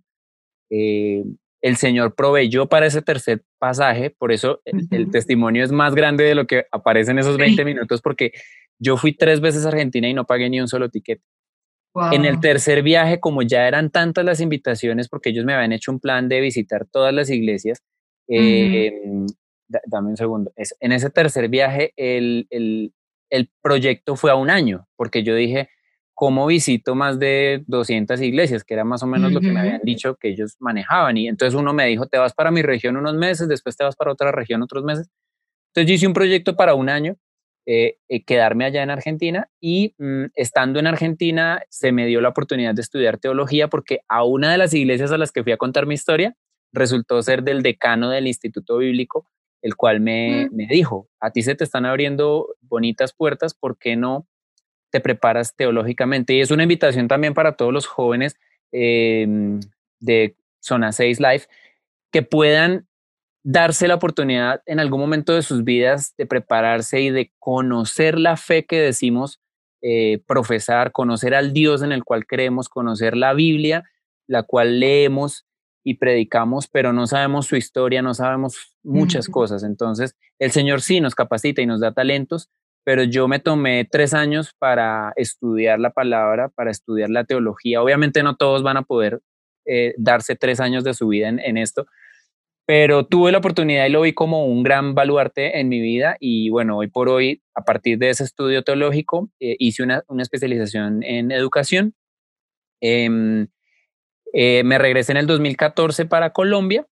[0.70, 1.24] Eh,
[1.61, 6.35] el Señor proveyó para ese tercer pasaje, por eso el, testimonio es más grande de
[6.35, 8.33] lo que aparece en esos 20 minutos, porque
[8.79, 11.20] yo fui tres veces a Argentina y no pagué ni un solo ticket.
[12.12, 15.90] En el tercer viaje, como ya eran tantas las invitaciones, porque ellos me habían hecho
[15.90, 17.83] un plan de visitar todas las iglesias,
[18.29, 19.27] em,
[19.87, 22.92] dame un segundo, en ese tercer viaje el, el,
[23.30, 25.68] el, proyecto fue a un año, porque yo dije,
[26.14, 28.64] ¿cómo visito más de 200 iglesias?
[28.64, 31.16] Que era más o menos lo que me habían dicho que ellos manejaban.
[31.16, 33.96] Y entonces uno me dijo, te vas para mi región unos meses, después te vas
[33.96, 35.08] para otra región otros meses.
[35.68, 37.16] Entonces yo hice un proyecto para un año
[37.70, 42.30] eh, eh, quedarme allá en Argentina y mm, estando en Argentina se me dio la
[42.30, 45.58] oportunidad de estudiar teología porque a una de las iglesias a las que fui a
[45.58, 46.34] contar mi historia
[46.72, 49.28] resultó ser del decano del Instituto Bíblico,
[49.62, 50.54] el cual me, mm.
[50.56, 54.26] me dijo, a ti se te están abriendo bonitas puertas, ¿por qué no
[54.90, 56.34] te preparas teológicamente?
[56.34, 58.36] Y es una invitación también para todos los jóvenes
[58.72, 59.60] em,
[60.00, 61.48] de Zona 6 Life
[62.10, 62.86] que puedan
[63.42, 68.36] darse la oportunidad en algún momento de sus vidas de prepararse y de conocer la
[68.36, 69.40] fe que decimos
[69.80, 73.88] eh, profesar, conocer al Dios en el cual creemos, conocer la Biblia,
[74.26, 75.46] la cual leemos
[75.84, 79.62] y predicamos, pero no sabemos su historia, no sabemos muchas cosas.
[79.62, 82.50] Entonces, el Señor sí nos capacita y nos da talentos,
[82.84, 87.82] pero yo me tomé tres años para estudiar la palabra, para estudiar la teología.
[87.82, 89.20] Obviamente no todos van a poder
[89.66, 91.86] eh, darse tres años de su vida en esto,
[92.68, 96.50] pero tuve la oportunidad y lo vi como un gran baluarte en mi vida y
[96.50, 101.02] bueno, hoy por hoy, a partir de ese estudio teológico, eh, hice una, una, especialización
[101.02, 101.94] en educación.
[102.82, 103.48] Em,
[104.32, 106.86] eh, me regresé en el 2014 para Colombia,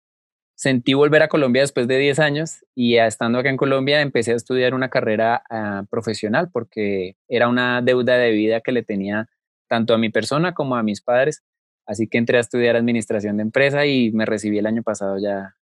[0.54, 4.36] sentí volver a Colombia después de 10 años y estando acá en Colombia empecé a
[4.36, 9.28] estudiar una carrera ah, profesional porque era una deuda de vida que le tenía
[9.68, 11.42] tanto a mi persona como a mis padres.
[11.86, 15.54] Así que entré a estudiar administración de empresa y me recibí el año pasado ya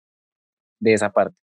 [0.80, 1.36] de esa parte.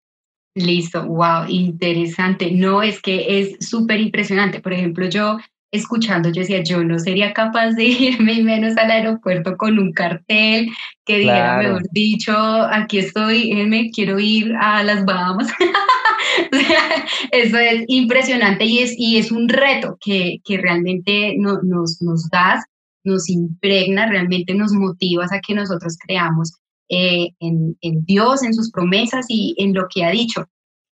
[0.55, 2.51] Listo, wow, interesante.
[2.51, 4.61] No, es que es súper impresionante.
[4.61, 5.39] Por ejemplo, yo
[5.71, 10.71] escuchando, yo decía, yo no sería capaz de irme menos al aeropuerto con un cartel
[11.05, 15.49] que dijera, mejor dicho, aquí estoy, me quiero ir a las Bahamas.
[17.33, 22.29] Eso es impresionante y es, y es un reto que, que realmente no, nos, nos
[22.31, 22.65] das,
[23.05, 26.53] nos impregna, realmente nos motivas a que nosotros creamos
[26.91, 27.77] eh, en,
[28.07, 30.47] Dios, en sus promesas y en lo que ha dicho.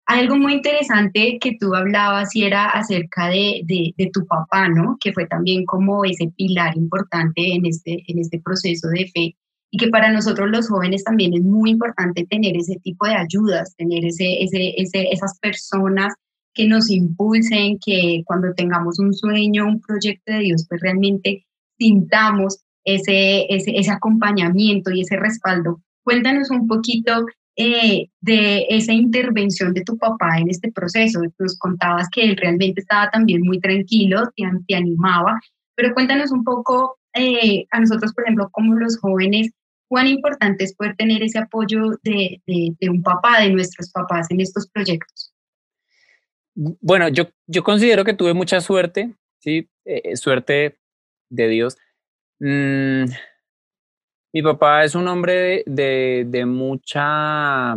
[0.07, 4.97] Algo muy interesante que tú hablabas y era acerca de, de, tu papá, ¿no?
[5.01, 9.37] Que fue también como ese pilar importante en este, en este proceso de fe
[9.71, 13.75] y que para nosotros los jóvenes también es muy importante tener ese tipo de ayudas,
[13.77, 14.79] tener ese, ese,
[15.11, 16.15] esas personas
[16.55, 21.45] que nos impulsen, que cuando tengamos un sueño, un proyecto de Dios, pues realmente
[21.79, 29.83] sintamos ese, ese acompañamiento y ese respaldo Cuéntanos un poquito eh, de esa intervención de
[29.83, 31.23] tu papá en este proceso.
[31.39, 35.41] Nos contabas que él realmente estaba también muy tranquilo, te, animaba,
[35.75, 39.51] pero cuéntanos un poco eh, a nosotros, por ejemplo, como los jóvenes,
[39.89, 42.43] cuán importante es poder tener ese apoyo de,
[42.91, 45.33] un papá, de nuestros papás en estos proyectos.
[46.55, 49.69] Bueno, yo, yo considero que tuve mucha suerte, ¿sí?
[49.85, 50.79] Eh, suerte
[51.31, 51.77] de Dios.
[52.41, 53.05] Mm,
[54.37, 57.75] mi papá es un hombre de, de, mucha,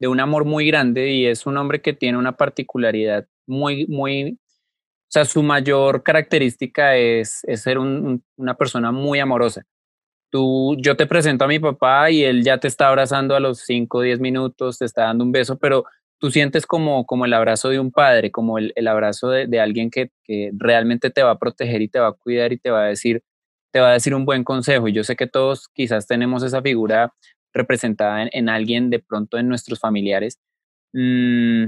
[0.00, 4.32] de un amor muy grande y es un hombre que tiene una particularidad muy, muy,
[4.32, 9.62] o sea, su mayor característica es, es ser una persona muy amorosa.
[10.32, 13.60] Tú, yo te presento a mi papá y él ya te está abrazando a los
[13.60, 15.84] 5 o 10 minutos, te está dando un beso, pero
[16.18, 19.60] tú sientes como, como el abrazo de un padre, como el, el abrazo de, de
[19.60, 22.72] alguien que, que, realmente te va a proteger y te va a cuidar y te
[22.72, 23.22] va a decir,
[23.72, 24.88] te va a decir un buen consejo.
[24.88, 27.14] Y yo sé que todos quizás tenemos esa figura
[27.52, 30.38] representada en, alguien de pronto en nuestros familiares.
[30.92, 31.66] Mm,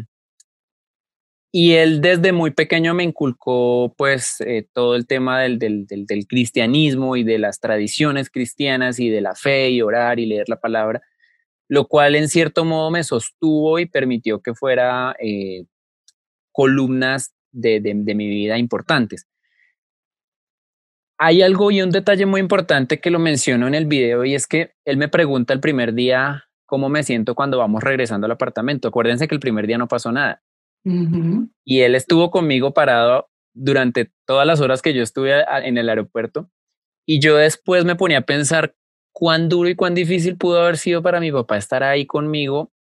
[1.54, 7.14] y él desde muy pequeño me inculcó pues eh, todo el tema del, del, cristianismo
[7.14, 11.02] y de las tradiciones cristianas y de la fe y orar y leer la palabra,
[11.68, 15.66] lo cual en cierto modo me sostuvo y permitió que fuera eh,
[16.52, 19.26] columnas de, de, mi vida importantes.
[21.24, 24.48] Hay algo y un detalle muy importante que lo menciono en el video y es
[24.48, 28.88] que él me pregunta el primer día cómo me siento cuando vamos regresando al apartamento.
[28.88, 30.42] Acuérdense que el primer día no pasó nada
[30.84, 36.50] y él estuvo conmigo parado durante todas las horas que yo estuve en el aeropuerto.
[37.06, 38.74] Y yo después me ponía a pensar
[39.12, 42.72] cuán duro y cuán difícil pudo haber sido para mi papá estar ahí conmigo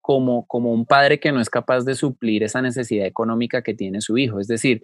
[0.00, 4.00] como, como un padre que no es capaz de suplir esa necesidad económica que tiene
[4.00, 4.40] su hijo.
[4.40, 4.82] Es decir,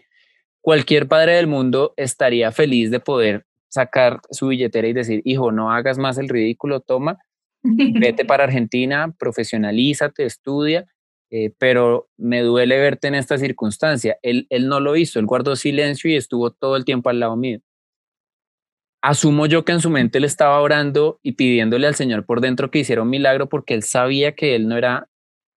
[0.62, 5.70] cualquier padre del mundo estaría feliz de poder sacar su billetera y decir, hijo, no
[5.70, 7.18] hagas más el ridículo, toma,
[7.62, 10.86] vete para Argentina, profesionalízate, estudia
[11.34, 14.18] eh, pero me duele verte en esta circunstancia.
[14.20, 17.36] Él, él no lo hizo, él guardó silencio y estuvo todo el tiempo al lado
[17.36, 17.60] mío.
[19.02, 22.70] Asumo yo que en su mente él estaba orando y pidiéndole al Señor por dentro
[22.70, 25.08] que hiciera un milagro porque él sabía que él no era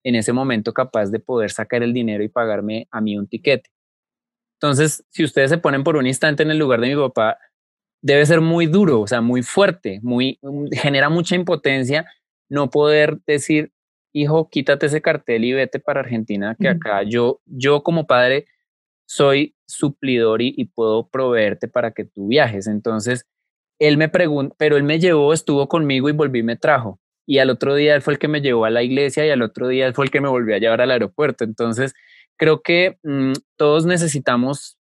[0.06, 3.70] en ese momento capaz de poder sacar el dinero y pagarme a mí un tiquete.
[4.60, 7.38] Entonces, si ustedes se ponen por un instante en el lugar de mi papá,
[8.02, 10.40] debe ser muy duro, o sea, muy fuerte, muy
[10.72, 12.06] genera mucha impotencia
[12.50, 13.72] no poder decir,
[14.14, 18.46] hijo, quítate ese cartel y vete para Argentina, que acá yo, yo como padre
[19.08, 22.68] soy suplidor y, puedo proveerte para que tú viajes.
[22.68, 23.26] Entonces,
[23.80, 27.00] él me preguntó, pero él me llevó, estuvo conmigo y volví y me trajo.
[27.28, 29.42] Y al otro día él fue el que me llevó a la iglesia y al
[29.42, 31.44] otro día él fue el que me volvió a llevar al aeropuerto.
[31.44, 31.94] Entonces,
[32.38, 34.78] creo que mm, todos necesitamos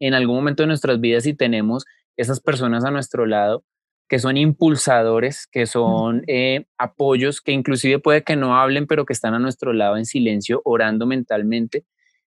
[0.00, 1.84] en algún momento de nuestras vidas y tenemos
[2.16, 3.64] esas personas a nuestro lado
[4.08, 9.14] que son impulsadores, que son eh, apoyos, que inclusive puede que no hablen, pero que
[9.14, 11.84] están a nuestro lado en silencio, orando mentalmente.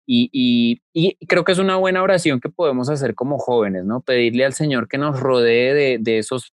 [0.09, 0.81] Y,
[1.27, 3.99] creo que es una buena oración que podemos hacer como jóvenes, ¿no?
[3.99, 6.53] Pedirle al Señor que nos rodee de, esos,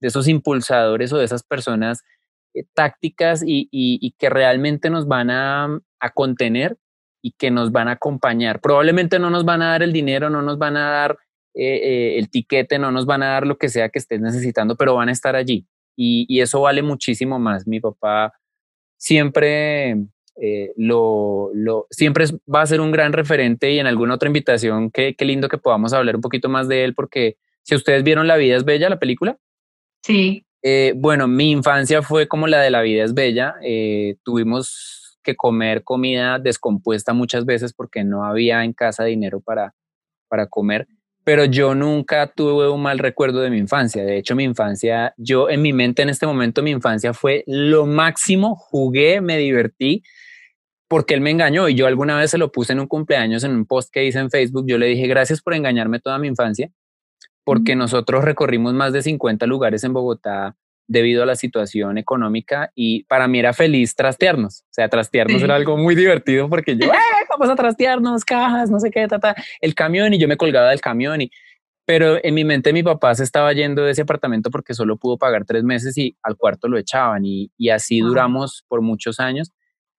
[0.00, 2.02] de esos impulsadores o de esas personas
[2.54, 6.76] eh, tácticas y, que realmente nos van a, a contener
[7.22, 8.60] y que nos van a acompañar.
[8.60, 11.18] Probablemente no nos van a dar el dinero, no nos van a dar
[11.54, 14.76] eh, eh, el tiquete, no nos van a dar lo que sea que estés necesitando,
[14.76, 15.66] pero van a estar allí.
[15.96, 17.66] Y, eso vale muchísimo más.
[17.66, 18.32] Mi papá
[18.96, 19.96] siempre
[20.40, 21.50] eh, lo,
[21.90, 25.48] siempre va a ser un gran referente y en alguna otra invitación, qué, qué lindo
[25.48, 28.64] que podamos hablar un poquito más de él, porque si ustedes vieron La vida es
[28.64, 29.36] bella, la película.
[30.02, 30.46] Sí.
[30.96, 33.56] bueno, mi infancia fue como la de La vida es bella.
[34.22, 39.74] tuvimos que comer comida descompuesta muchas veces porque no había en casa dinero para,
[40.28, 40.86] para comer
[41.24, 44.04] pero yo nunca tuve un mal recuerdo de mi infancia.
[44.04, 47.86] De hecho, mi infancia, yo en mi mente en este momento, mi infancia fue lo
[47.86, 50.02] máximo, jugué, me divertí,
[50.88, 53.52] porque él me engañó y yo alguna vez se lo puse en un cumpleaños, en
[53.52, 56.70] un post que hice en Facebook, yo le dije, gracias por engañarme toda mi infancia,
[57.44, 60.56] porque nosotros recorrimos más de 50 lugares en Bogotá
[60.90, 65.54] debido a la situación económica y para mí era feliz trastearnos, o sea, trastearnos era
[65.54, 69.76] algo muy divertido porque yo, ¡eh, vamos a trastearnos, cajas, no sé qué, tata, el
[69.76, 71.30] camión y yo me colgaba del camión y,
[71.86, 75.16] pero en mi mente mi papá se estaba yendo de ese apartamento porque solo pudo
[75.16, 79.52] pagar tres meses y al cuarto lo echaban y, y así duramos por muchos años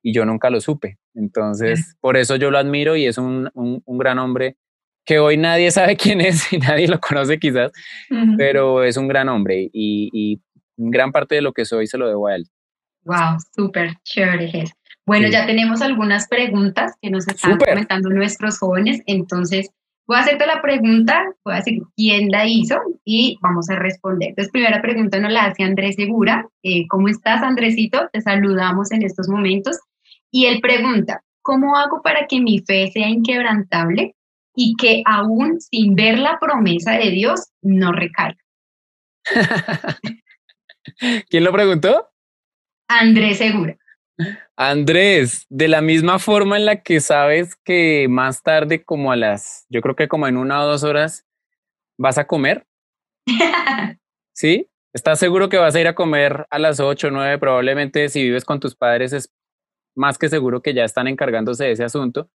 [0.04, 0.98] y yo nunca lo supe.
[1.16, 4.58] Entonces, por eso yo lo admiro y es un, un, gran hombre
[5.06, 7.72] que hoy nadie sabe quién es y nadie lo conoce quizás,
[8.38, 10.42] pero es un gran hombre y, y
[10.90, 12.48] gran parte de lo que soy se lo debo a él.
[13.04, 14.66] Wow, súper chévere,
[15.06, 19.72] Bueno, ya tenemos algunas preguntas que nos están comentando nuestros jóvenes, entonces
[20.08, 24.30] voy a hacerte la pregunta, voy a decir quién la hizo y vamos a responder.
[24.30, 26.48] Entonces, primera pregunta nos la hace Andrés Segura.
[26.64, 28.10] Eh, ¿Cómo estás, Andresito?
[28.12, 29.80] Te saludamos en estos momentos.
[30.30, 34.16] Y él pregunta, ¿cómo hago para que mi fe sea inquebrantable
[34.56, 38.38] y que aún sin ver la promesa de Dios no recaiga?
[41.30, 42.10] ¿Quién lo preguntó?
[42.88, 43.78] Andrés Segura.
[44.56, 49.66] Andrés, de la misma forma en la que sabes que más tarde, como a las,
[49.70, 51.26] yo creo que como en una o dos horas,
[51.98, 52.68] vas a comer.
[54.36, 54.70] ¿Sí?
[54.94, 57.38] ¿Estás seguro que vas a ir a comer a las ocho o nueve?
[57.38, 59.32] Probablemente si vives con tus padres es
[59.96, 62.30] más que seguro que ya están encargándose de ese asunto.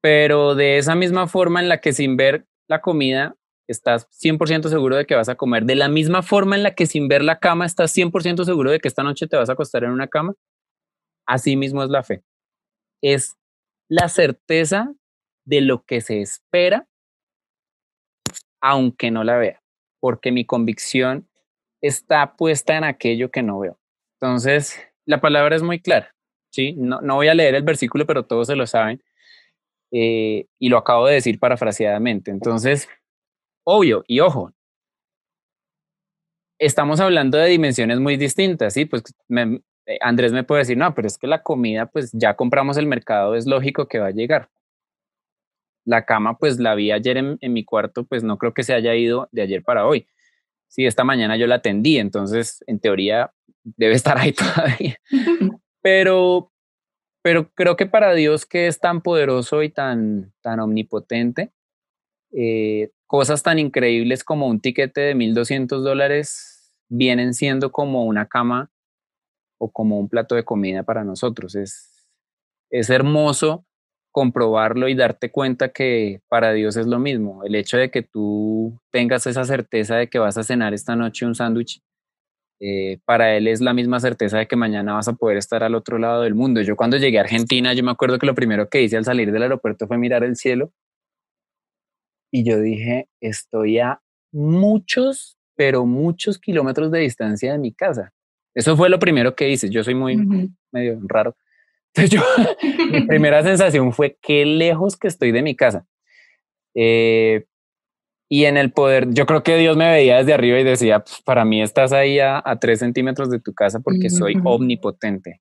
[0.00, 3.36] Pero de esa misma forma en la que sin ver la comida
[3.68, 5.64] estás 100% seguro de que vas a comer.
[5.64, 8.80] De la misma forma en la que sin ver la cama estás 100% seguro de
[8.80, 10.34] que esta noche te vas a acostar en una cama,
[11.26, 12.22] así mismo es la fe.
[13.02, 13.36] Es
[13.88, 14.94] la certeza
[15.46, 16.88] de lo que se espera,
[18.60, 19.62] aunque no la vea,
[20.00, 21.28] porque mi convicción
[21.82, 23.78] está puesta en aquello que no veo.
[24.20, 26.14] Entonces, la palabra es muy clara,
[26.50, 26.74] ¿sí?
[26.78, 29.02] No, no voy a leer el versículo, pero todos se lo saben.
[29.92, 32.30] eh, y lo acabo de decir parafraseadamente.
[32.32, 32.88] Entonces,
[33.64, 34.52] obvio, y ojo,
[36.58, 38.84] estamos hablando de dimensiones muy distintas, ¿sí?
[38.86, 39.02] Pues
[39.86, 42.86] eh, Andrés me puede decir, no, pero es que la comida, pues ya compramos el
[42.86, 44.50] mercado, es lógico que va a llegar.
[45.84, 48.94] La cama, pues la vi ayer en, mi cuarto, pues no creo que se haya
[48.94, 50.06] ido de ayer para hoy.
[50.68, 54.98] Sí, esta mañana yo la atendí, entonces en teoría debe estar ahí todavía.
[55.82, 56.50] Pero,
[57.22, 61.52] pero creo que para Dios que es tan poderoso y tan, tan omnipotente,
[62.32, 68.70] eh, cosas tan increíbles como un tiquete de 1.200 dólares vienen siendo como una cama
[69.58, 71.54] o como un plato de comida para nosotros.
[71.54, 72.08] Es,
[72.70, 73.66] es hermoso
[74.12, 77.42] comprobarlo y darte cuenta que para Dios es lo mismo.
[77.44, 81.26] El hecho de que tú tengas esa certeza de que vas a cenar esta noche
[81.26, 81.82] un sándwich,
[82.60, 85.74] eh, para él es la misma certeza de que mañana vas a poder estar al
[85.74, 86.62] otro lado del mundo.
[86.62, 89.32] Yo cuando llegué a Argentina, yo me acuerdo que lo primero que hice al salir
[89.32, 90.72] del aeropuerto fue mirar el cielo
[92.34, 94.00] y yo dije, estoy a
[94.32, 98.12] muchos, pero muchos kilómetros de distancia de mi casa.
[98.52, 99.70] Eso fue lo primero que hice.
[99.70, 100.16] Yo soy muy
[100.72, 101.36] medio raro.
[101.94, 102.22] Entonces yo,
[102.90, 105.86] mi primera sensación fue qué lejos que estoy de mi casa.
[106.74, 107.44] Eh,
[108.28, 111.22] y en el poder, yo creo que Dios me veía desde arriba y decía, pues,
[111.22, 115.40] para mí estás ahí a, tres centímetros de tu casa porque soy omnipotente.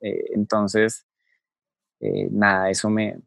[0.00, 1.06] Eh, entonces,
[2.00, 3.20] eh, nada, eso me,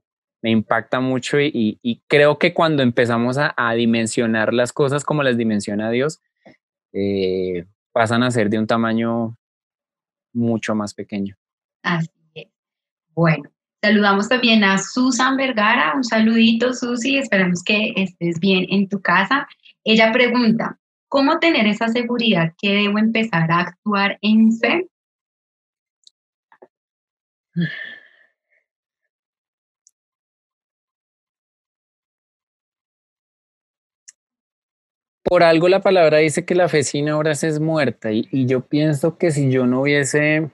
[0.45, 5.23] me impacta mucho y, y, creo que cuando empezamos a, a, dimensionar las cosas como
[5.23, 6.21] las dimensiona Dios,
[6.93, 9.35] eh, pasan a ser de un tamaño
[10.33, 11.35] mucho más pequeño.
[11.81, 12.45] Así es.
[13.15, 13.49] Bueno,
[13.81, 15.93] Saludamos también a Susan Vergara.
[15.95, 17.17] Un saludito, Susi.
[17.17, 19.47] Esperamos que estés bien en tu casa.
[19.83, 20.77] Ella pregunta,
[21.07, 24.87] ¿cómo tener esa seguridad que debo empezar a actuar en fe?
[35.27, 39.17] Por algo la palabra dice que la fe sin obras es muerta y, yo pienso
[39.17, 40.51] que si yo no hubiese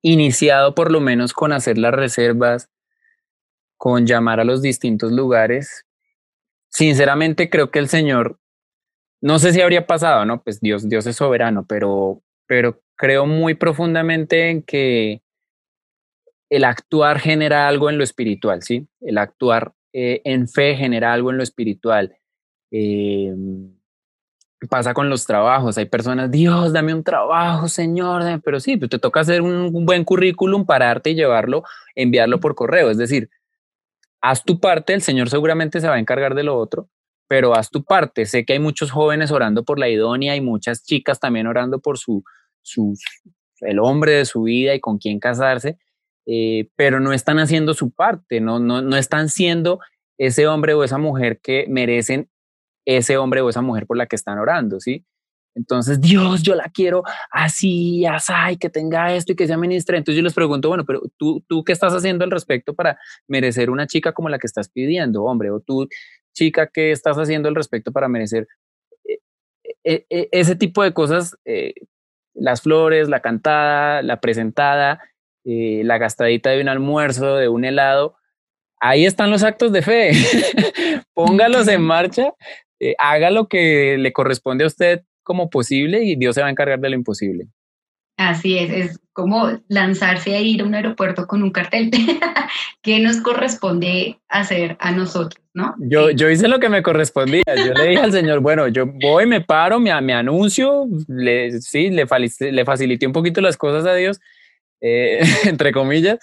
[0.00, 2.70] iniciado por lo menos con hacer las reservas,
[3.76, 5.84] con llamar a los distintos lugares.
[6.70, 8.38] Sinceramente creo que el Señor,
[9.20, 10.42] no sé si habría pasado, ¿no?
[10.42, 15.20] Pues Dios, Dios es soberano, pero, pero creo muy profundamente en que
[16.48, 18.88] el actuar genera algo en lo espiritual, ¿sí?
[19.02, 22.16] El actuar eh, en fe genera algo en lo espiritual.
[22.70, 23.34] Eh,
[24.68, 25.78] pasa con los trabajos.
[25.78, 30.66] Hay personas, Dios, dame un trabajo, Señor, pero sí, te toca hacer un, buen currículum,
[30.66, 31.64] pararte y llevarlo,
[31.94, 32.90] enviarlo por correo.
[32.90, 33.30] Es decir,
[34.20, 36.88] haz tu parte, el Señor seguramente se va a encargar de lo otro,
[37.28, 38.26] pero haz tu parte.
[38.26, 41.98] Sé que hay muchos jóvenes orando por la idónea y muchas chicas también orando por
[41.98, 42.22] su,
[42.62, 42.94] su
[43.60, 45.78] el hombre de su vida y con quién casarse,
[46.26, 49.80] eh, pero no están haciendo su parte, no, no, no están siendo
[50.18, 52.28] ese hombre o esa mujer que merecen
[52.84, 55.04] ese hombre o esa mujer por la que están orando, ¿sí?
[55.54, 59.96] Entonces, Dios, yo la quiero así, así, que tenga esto y que sea ministra.
[59.96, 63.70] Entonces yo les pregunto, bueno, pero tú, tú qué estás haciendo al respecto para merecer
[63.70, 65.50] una chica como la que estás pidiendo, hombre?
[65.50, 65.88] O tú,
[66.34, 68.46] chica, ¿qué estás haciendo al respecto para merecer
[69.08, 69.18] eh,
[69.84, 71.36] eh, eh, ese tipo de cosas?
[72.32, 75.00] las flores, la cantada, la presentada,
[75.44, 78.16] la gastadita de un almuerzo, de un helado.
[78.80, 80.12] Ahí están los actos de fe.
[81.12, 82.32] Póngalos en marcha
[82.80, 86.50] eh, haga lo que le corresponde a usted como posible y Dios se va a
[86.50, 87.46] encargar de lo imposible.
[88.16, 91.90] Así es, es como lanzarse a ir a un aeropuerto con un cartel
[92.82, 95.74] que nos corresponde hacer a nosotros, ¿no?
[95.78, 97.42] Yo, yo hice lo que me correspondía.
[97.46, 101.88] Yo le dije al Señor, bueno, yo voy, me paro, me, me anuncio, le, sí,
[101.88, 102.06] le,
[102.52, 104.20] le facilité un poquito las cosas a Dios,
[104.82, 106.18] eh, entre comillas,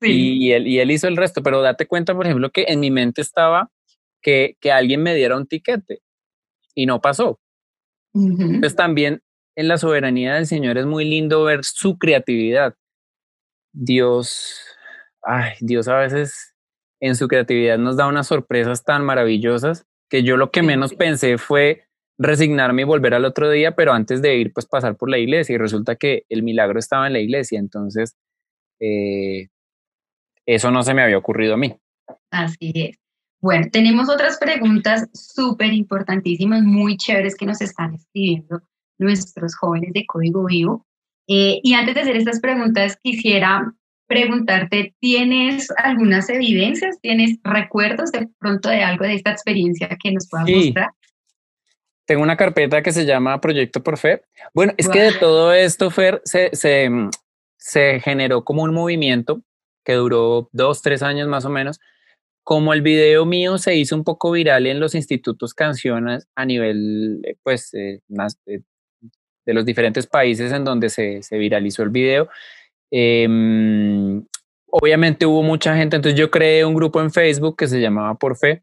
[0.00, 1.42] y, él, y él hizo el resto.
[1.42, 3.70] Pero date cuenta, por ejemplo, que en mi mente estaba
[4.22, 6.00] que, alguien me diera un tiquete
[6.74, 7.40] y no pasó.
[8.14, 9.22] Entonces también
[9.56, 12.74] en la soberanía del Señor es muy lindo ver su creatividad.
[13.72, 14.60] Dios,
[15.22, 16.54] ay, Dios a veces
[17.00, 21.38] en su creatividad nos da unas sorpresas tan maravillosas que yo lo que menos pensé
[21.38, 21.86] fue
[22.18, 25.54] resignarme y volver al otro día, pero antes de ir, pues pasar por la iglesia
[25.54, 28.16] y resulta que el milagro estaba en la iglesia, entonces
[28.78, 29.48] eh,
[30.46, 31.76] eso no se me había ocurrido a mí.
[32.30, 32.98] Así es.
[33.42, 38.62] Bueno, tenemos otras preguntas súper importantísimas, muy chéveres que nos están escribiendo
[38.98, 40.86] nuestros jóvenes de Código Vivo.
[41.26, 43.74] Eh, y antes de hacer estas preguntas, quisiera
[44.06, 50.28] preguntarte, ¿tienes algunas evidencias, tienes recuerdos de pronto de algo de esta experiencia que nos
[50.28, 50.90] puedas mostrar?
[52.04, 54.22] Tengo una carpeta que se llama Proyecto por Fe.
[54.54, 56.88] Bueno, es que de todo esto, Fer, se, se,
[57.56, 59.42] se generó como un movimiento
[59.84, 61.80] que duró dos, tres años más o menos,
[62.44, 67.20] como el video mío se hizo un poco viral en los institutos canciones a nivel,
[67.24, 72.28] eh, pues, eh, de, los diferentes países en donde se, se viralizó el video,
[72.90, 74.24] em,
[74.70, 78.36] obviamente hubo mucha gente, entonces yo creé un grupo en Facebook que se llamaba Por
[78.36, 78.62] Fe,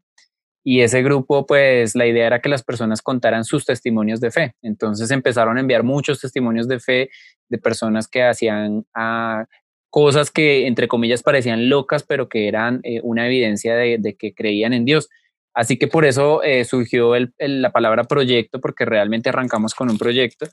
[0.62, 4.54] y ese grupo, pues la idea era que las personas contaran sus testimonios de fe.
[4.62, 7.10] Entonces empezaron a enviar muchos testimonios de fe
[7.48, 9.46] de personas que hacían ah,
[9.90, 14.72] cosas que, entre comillas, parecían locas, pero que eran eh, una evidencia de, que creían
[14.72, 15.08] en Dios.
[15.52, 20.46] Así que por eso eh, surgió la palabra proyecto, porque realmente arrancamos con un proyecto.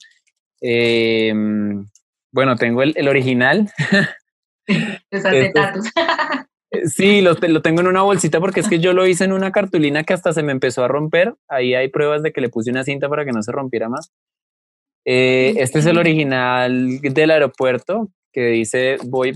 [0.59, 1.85] Em,
[2.31, 3.69] bueno, tengo el, original.
[5.09, 5.53] Este
[6.83, 9.53] Sí, lo, lo, tengo en una bolsita porque es que yo lo hice en una
[9.53, 11.33] cartulina que hasta se me empezó a romper.
[11.47, 14.11] Ahí hay pruebas de que le puse una cinta para que no se rompiera más.
[15.05, 19.35] Eh, este es el original del aeropuerto que dice voy.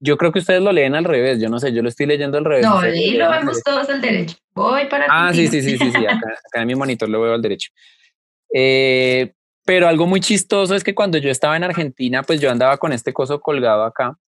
[0.00, 1.40] Yo creo que ustedes lo leen al revés.
[1.40, 2.66] Yo no sé, yo lo estoy leyendo al revés.
[2.66, 4.36] No, ahí lo vemos todos al derecho.
[4.52, 5.06] Voy para.
[5.08, 6.06] Ah, sí, sí, sí, sí, sí.
[6.06, 7.70] Acá, en mi monitor lo veo al derecho.
[8.52, 9.32] Eh,
[9.64, 12.92] pero algo muy chistoso es que cuando yo estaba en Argentina, pues yo andaba con
[12.92, 14.18] este coso colgado acá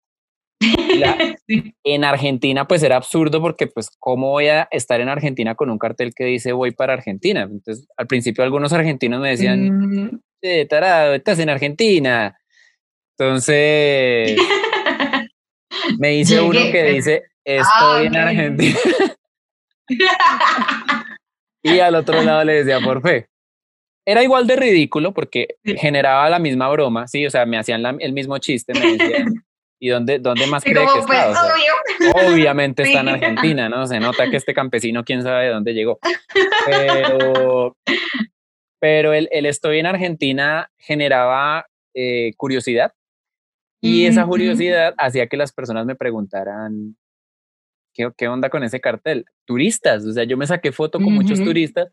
[1.84, 5.78] En Argentina pues era absurdo porque pues cómo voy a estar en Argentina con un
[5.78, 7.42] cartel que dice voy para Argentina.
[7.42, 10.20] Entonces al principio algunos argentinos me decían, mm.
[10.68, 12.36] tarado, estás en Argentina.
[13.18, 14.36] Entonces
[15.98, 18.78] me dice uno que dice estoy en Argentina.
[21.62, 23.28] y al otro lado le decía por fe.
[24.04, 28.12] Era igual de ridículo porque generaba la misma broma, sí, o sea, me hacían el
[28.12, 29.44] mismo chiste, me decían,
[29.78, 31.34] ¿Y dónde, dónde más cree que está?
[32.14, 33.86] obviamente está en Argentina, ¿no?
[33.86, 35.98] Se nota que este campesino, quién sabe de dónde llegó.
[36.64, 37.76] Pero,
[38.80, 42.94] pero el, el estoy en Argentina generaba eh, curiosidad
[43.80, 46.96] y esa curiosidad hacía que las personas me preguntaran,
[47.94, 49.24] ¿qué, ¿qué, onda con ese cartel?
[49.44, 51.88] Turistas, o sea, yo me saqué foto con muchos turistas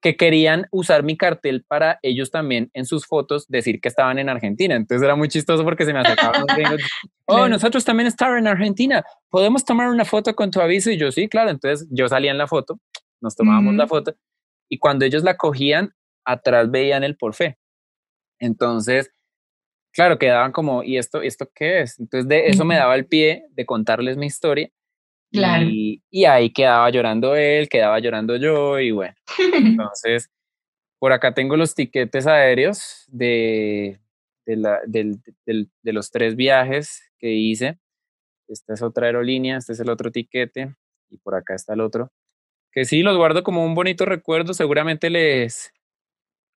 [0.00, 4.28] que querían usar mi cartel para ellos también en sus fotos decir que estaban en
[4.28, 4.76] Argentina.
[4.76, 6.44] Entonces era muy chistoso porque se me acercaban
[7.26, 10.90] oh, nosotros también estamos en Argentina, ¿podemos tomar una foto con tu aviso?
[10.90, 11.50] Y yo, sí, claro.
[11.50, 12.78] Entonces yo salía en la foto,
[13.20, 14.14] nos tomábamos la foto
[14.68, 15.92] y cuando ellos la cogían,
[16.24, 17.58] atrás veían el por fe.
[18.38, 19.10] Entonces,
[19.98, 21.98] claro, quedaban como, ¿y esto, esto qué es?
[21.98, 24.70] Entonces de eso me daba el pie de contarles mi historia
[25.32, 29.16] y, ahí quedaba llorando él, quedaba llorando yo y bueno.
[29.52, 30.30] Entonces,
[31.00, 33.98] por acá tengo los tiquetes aéreos de,
[34.46, 37.80] de, los tres viajes que hice.
[38.46, 40.76] Esta es otra aerolínea, este es el otro tiquete
[41.10, 42.12] y por acá está el otro.
[42.70, 44.54] Que sí, los guardo como un bonito recuerdo.
[44.54, 45.72] Seguramente les,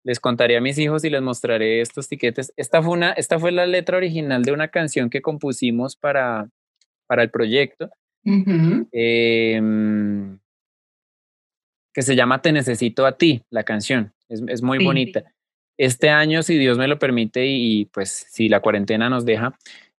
[0.03, 2.53] les contaré a mis hijos y les mostraré estos tiquetes.
[2.57, 6.49] Esta fue, una, esta fue la letra original de una canción que compusimos para,
[7.07, 7.89] para el proyecto
[8.23, 10.39] Em,
[11.93, 14.13] que se llama Te necesito a ti, la canción.
[14.29, 15.23] Es, muy bonita.
[15.77, 19.57] Este año, si Dios me lo permite y, pues si la cuarentena nos deja,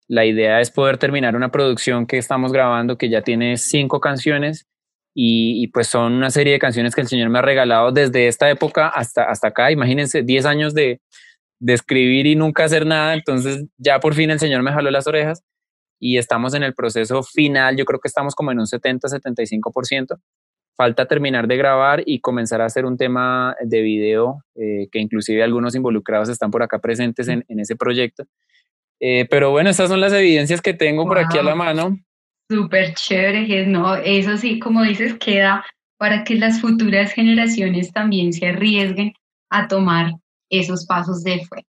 [0.09, 4.67] la idea es poder terminar una producción que estamos grabando que ya tiene cinco canciones
[5.15, 8.51] y, pues son una serie de canciones que el Señor me ha regalado desde esta
[8.51, 9.71] época hasta, hasta acá.
[9.71, 11.01] Imagínense, 10 años de,
[11.61, 15.07] de escribir y nunca hacer nada, entonces ya por fin el Señor me jaló las
[15.07, 15.45] orejas
[16.03, 20.19] y estamos en el proceso final, yo creo que estamos como en un 70-75%.
[20.77, 25.45] Falta terminar de grabar y comenzar a hacer un tema de video, eh, que inclusive
[25.45, 28.25] algunos involucrados están por acá presentes en, ese proyecto.
[28.99, 31.97] Eh, pero bueno, estas son las evidencias que tengo por aquí a la mano.
[32.53, 33.95] Súper chévere, ¿no?
[33.97, 35.65] Eso sí, como dices, queda
[35.97, 39.15] para que las futuras generaciones también se arriesguen
[39.49, 40.13] a tomar
[40.51, 41.65] esos pasos de fe.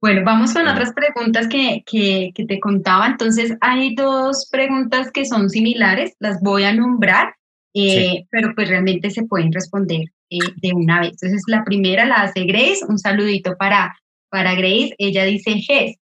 [0.00, 3.06] Bueno, vamos con otras preguntas que, que, te contaba.
[3.06, 7.36] Entonces, hay dos preguntas que son similares, las voy a nombrar,
[7.72, 11.10] eh, pero pues realmente se pueden responder eh, de una vez.
[11.12, 13.94] Entonces, la primera la hace Grace, un saludito para,
[14.30, 14.96] para Grace.
[14.98, 15.94] Ella dice, Jess,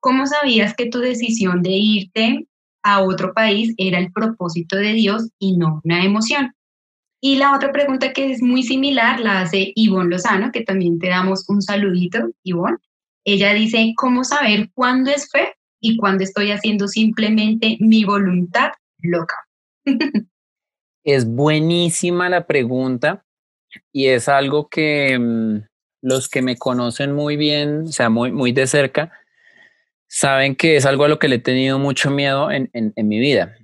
[0.00, 2.46] ¿cómo sabías que tu decisión de irte
[2.86, 6.52] a otro país era el propósito de Dios y no una emoción?
[7.20, 11.08] Y la otra pregunta que es muy similar la hace Ivonne Lozano, que también te
[11.08, 12.76] damos un saludito, Ivonne.
[13.24, 19.34] Ella dice, ¿cómo saber cuándo es fe y cuándo estoy haciendo simplemente mi voluntad loca?
[21.04, 23.24] es buenísima la pregunta
[23.92, 25.62] y es algo que mm,
[26.02, 29.10] los que me conocen muy bien, o sea, muy, muy de cerca,
[30.08, 33.56] saben que es algo a lo que le he tenido mucho miedo en, mi vida,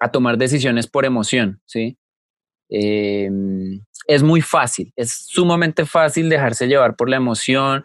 [0.00, 1.98] a tomar decisiones por emoción, ¿sí?
[2.70, 7.84] Em, es muy fácil, es sumamente fácil dejarse llevar por la emoción,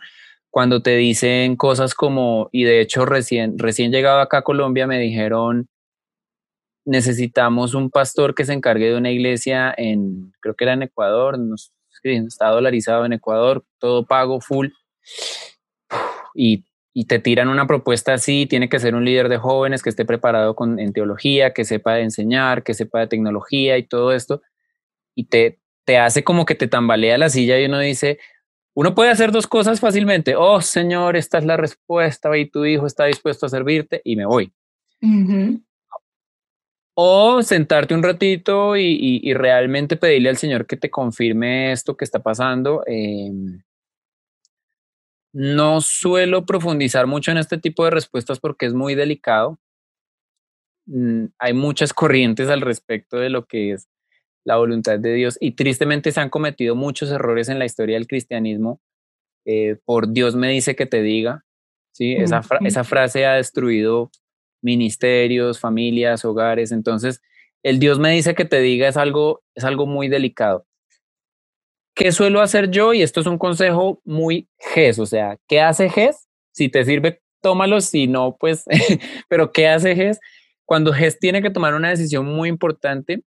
[0.52, 5.00] cuando te dicen cosas como, y de hecho recién, recién llegado acá a Colombia me
[5.00, 5.68] dijeron,
[6.86, 11.38] necesitamos un pastor que se encargue de una iglesia en, creo que era en Ecuador,
[12.04, 14.70] está dolarizado en Ecuador, todo pago, full.
[16.34, 19.90] Y, y, te tiran una propuesta así, tiene que ser un líder de jóvenes que
[19.90, 24.12] esté preparado con, en teología, que sepa de enseñar, que sepa de tecnología y todo
[24.12, 24.42] esto.
[25.16, 28.20] Y te, te hace como que te tambalea la silla y uno dice,
[28.80, 30.36] uno puede hacer dos cosas fácilmente.
[30.36, 34.26] Oh, Señor, esta es la respuesta y tu hijo está dispuesto a servirte y me
[34.26, 34.54] voy.
[36.94, 42.20] O sentarte un ratito y, realmente pedirle al Señor que te confirme esto que está
[42.20, 42.84] pasando.
[42.86, 43.62] Em,
[45.34, 49.59] no suelo profundizar mucho en este tipo de respuestas porque es muy delicado.
[50.88, 53.88] Mm, hay muchas corrientes al respecto de lo que es
[54.43, 58.07] la voluntad de Dios y tristemente se han cometido muchos errores en la historia del
[58.07, 58.82] cristianismo.
[59.45, 61.45] Eh, por Dios me dice que te diga,
[61.91, 62.13] ¿sí?
[62.13, 64.11] esa, esa frase ha destruido
[64.61, 66.71] ministerios, familias, hogares.
[66.71, 67.21] Entonces,
[67.63, 70.65] el Dios me dice que te diga es algo, es algo muy delicado.
[71.96, 72.94] ¿Qué suelo hacer yo?
[72.94, 76.28] Y esto es un consejo muy GES, o sea, ¿qué hace GES?
[76.52, 78.66] Si te sirve, tómalo, si no, pues,
[79.30, 80.20] pero ¿qué hace GES?
[80.66, 83.24] Cuando GES tiene que tomar una decisión muy importante,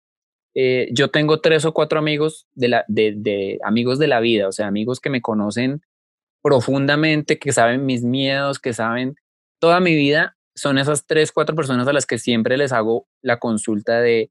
[0.54, 4.52] eh, yo tengo tres o cuatro amigos de, la, de, amigos de la vida, o
[4.52, 5.82] sea, amigos que me conocen
[6.42, 9.14] profundamente, que saben mis miedos, que saben
[9.58, 13.38] toda mi vida son esas tres, cuatro personas a las que siempre les hago la
[13.38, 14.30] consulta de,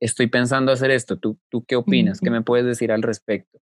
[0.00, 2.20] estoy pensando hacer esto, ¿tú, tú qué opinas?
[2.20, 3.60] ¿Qué me puedes decir al respecto?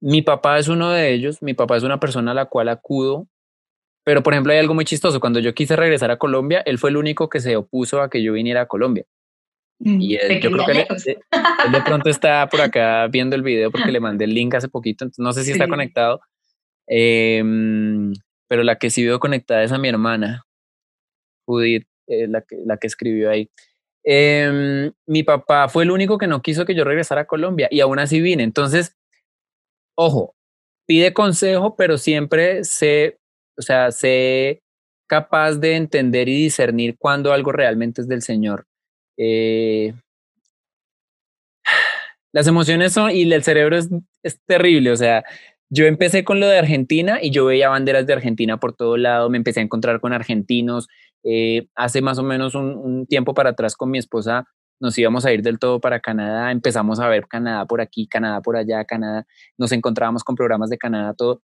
[0.00, 3.26] Mi papá es uno de ellos, mi papá es una persona a la cual acudo,
[4.04, 6.90] pero por ejemplo hay algo muy chistoso, cuando yo quise regresar a Colombia, él fue
[6.90, 9.04] el único que se opuso a que yo viniera a Colombia.
[9.78, 11.18] Mm, y él, yo creo que él,
[11.72, 15.04] de pronto está por acá viendo el video porque le mandé el link hace poquito,
[15.04, 16.20] entonces no sé si está conectado.
[16.88, 17.42] Eh,
[18.48, 20.44] pero la que sí veo conectada es a mi hermana,
[21.46, 23.50] Judith, eh, la, que, la que escribió ahí.
[24.08, 27.80] Em, mi papá fue el único que no quiso que yo regresara a Colombia y
[27.80, 28.44] aún así vine.
[28.44, 28.94] Entonces,
[29.96, 30.34] ojo,
[30.86, 33.18] pide consejo, pero siempre sé,
[33.58, 34.62] o sea, sé
[35.08, 38.66] capaz de entender y discernir cuando algo realmente es del Señor.
[39.18, 39.92] Eh,
[42.32, 43.88] las emociones son, y el cerebro es,
[44.22, 45.24] es terrible, o sea,
[45.68, 49.30] yo empecé con lo de Argentina y yo veía banderas de Argentina por todo lado,
[49.30, 50.88] me empecé a encontrar con argentinos.
[51.28, 54.44] Eh, hace más o menos un, tiempo para atrás con mi esposa
[54.78, 58.42] nos íbamos a ir del todo para Canadá, empezamos a ver Canadá por aquí, Canadá
[58.42, 59.26] por allá, Canadá,
[59.58, 61.42] nos encontrábamos con programas de Canadá, todo.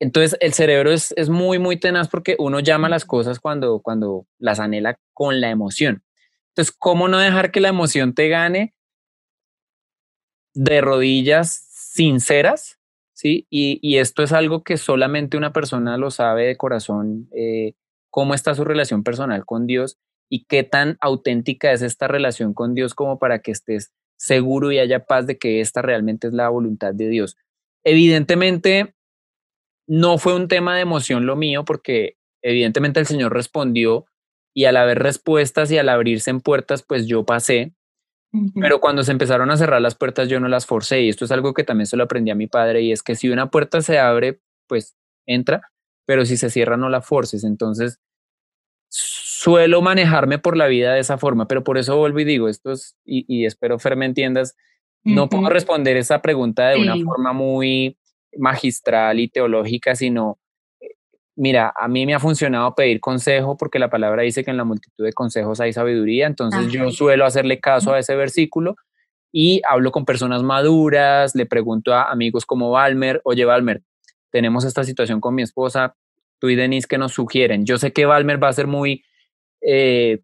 [0.00, 4.26] Entonces el cerebro es, es muy, muy tenaz porque uno llama las cosas cuando, cuando
[4.38, 6.02] las anhela con la emoción.
[6.48, 8.74] Entonces, ¿cómo no dejar que la emoción te gane
[10.54, 12.78] de rodillas sinceras?
[13.18, 13.46] ¿sí?
[13.50, 17.74] Y, esto es algo que solamente una persona lo sabe de corazón, eh,
[18.10, 19.98] cómo está su relación personal con Dios
[20.30, 24.78] y qué tan auténtica es esta relación con Dios como para que estés seguro y
[24.78, 27.36] haya paz de que esta realmente es la voluntad de Dios.
[27.84, 28.94] Evidentemente,
[29.86, 34.06] no fue un tema de emoción lo mío, porque evidentemente el Señor respondió
[34.54, 37.74] y al haber respuestas y al abrirse en puertas, pues yo pasé,
[38.60, 41.30] pero cuando se empezaron a cerrar las puertas yo no las forcé y esto es
[41.30, 43.80] algo que también se lo aprendí a mi padre y es que si una puerta
[43.80, 44.96] se abre, pues
[45.26, 45.70] entra,
[46.08, 47.44] pero si se cierra no la forces.
[47.44, 48.00] Entonces
[48.88, 52.72] suelo manejarme por la vida de esa forma, pero por eso vuelvo y digo, esto
[52.72, 54.56] es, y, espero Fer me entiendas,
[55.04, 57.98] no puedo responder esa pregunta de una forma muy
[58.38, 60.38] magistral y teológica, sino
[61.36, 64.64] mira, a mí me ha funcionado pedir consejo porque la palabra dice que en la
[64.64, 68.76] multitud de consejos hay sabiduría, entonces yo suelo hacerle caso a ese versículo
[69.30, 73.82] y hablo con personas maduras, le pregunto a amigos como Valmer, oye Valmer,
[74.30, 75.96] tenemos esta situación con mi esposa,
[76.38, 77.64] tú y Denise que nos sugieren.
[77.64, 79.04] Yo sé que Valmer va a ser muy,
[79.60, 80.20] eh,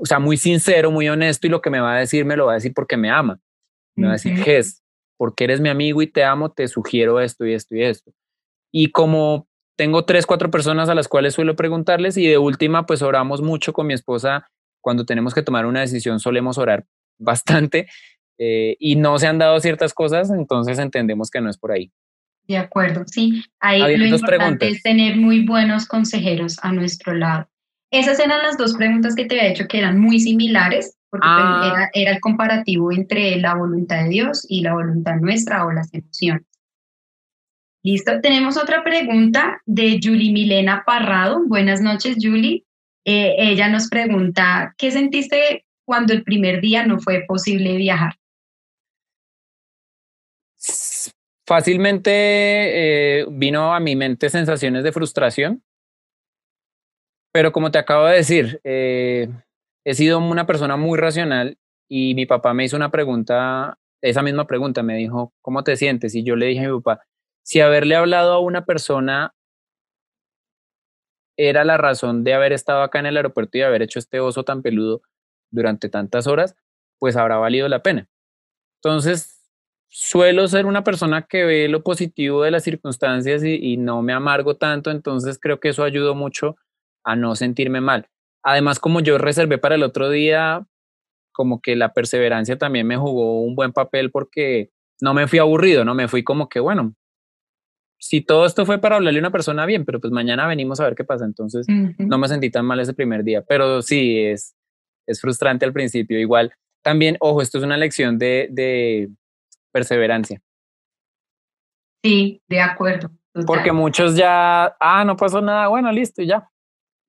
[0.00, 2.46] o sea, muy sincero, muy honesto y lo que me va a decir me lo
[2.46, 3.40] va a decir porque me ama.
[3.94, 4.82] Me va a decir, Ges,
[5.18, 8.12] porque eres mi amigo y te amo, te sugiero esto y esto y esto.
[8.72, 9.46] Y como
[9.76, 13.72] tengo tres, cuatro personas a las cuales suelo preguntarles y de última, pues oramos mucho
[13.72, 14.48] con mi esposa.
[14.80, 16.86] Cuando tenemos que tomar una decisión, solemos orar
[17.18, 17.86] bastante
[18.38, 21.92] eh, y no se han dado ciertas cosas, entonces entendemos que no es por ahí.
[22.48, 23.44] De acuerdo, sí.
[23.60, 27.48] Ahí lo importante es tener muy buenos consejeros a nuestro lado.
[27.90, 31.36] Esas eran las dos preguntas que te había hecho que eran muy similares, porque pues,
[31.36, 31.72] ah.
[31.74, 35.92] era, era el comparativo entre la voluntad de Dios y la voluntad nuestra o las
[35.92, 36.46] emociones.
[37.84, 41.42] Listo, tenemos otra pregunta de Julie Milena Parrado.
[41.46, 42.64] Buenas noches, Julie.
[43.04, 48.14] Eh, ella nos pregunta, ¿qué sentiste cuando el primer día no fue posible viajar?
[51.46, 55.62] Fácilmente eh, vino a mi mente sensaciones de frustración,
[57.32, 59.28] pero como te acabo de decir, eh,
[59.84, 64.46] he sido una persona muy racional y mi papá me hizo una pregunta, esa misma
[64.46, 66.14] pregunta, me dijo, ¿cómo te sientes?
[66.14, 67.02] Y yo le dije a mi papá,
[67.42, 69.34] si haberle hablado a una persona
[71.36, 74.44] era la razón de haber estado acá en el aeropuerto y haber hecho este oso
[74.44, 75.02] tan peludo
[75.50, 76.54] durante tantas horas,
[76.98, 78.08] pues habrá valido la pena.
[78.82, 79.41] Entonces,
[79.94, 84.56] suelo ser una persona que ve lo positivo de las circunstancias y, no me amargo
[84.56, 86.56] tanto, entonces creo que eso ayudó mucho
[87.04, 88.08] a no sentirme mal.
[88.42, 90.66] Además, como yo reservé para el otro día,
[91.32, 94.70] como que la perseverancia también me jugó un buen papel porque
[95.02, 96.94] no me fui aburrido, no me fui como que, bueno,
[97.98, 100.84] si todo esto fue para hablarle a una persona bien, pero pues mañana venimos a
[100.84, 101.26] ver qué pasa.
[101.26, 101.66] Entonces
[101.98, 104.54] no me sentí tan mal ese primer día, pero sí es,
[105.06, 106.18] es frustrante al principio.
[106.18, 109.10] Igual, también, ojo, esto es una lección de, de
[109.72, 110.40] perseverancia.
[112.04, 113.10] Sí, de acuerdo.
[113.46, 116.48] Porque muchos ya, ah, no pasó nada, bueno, listo, ya.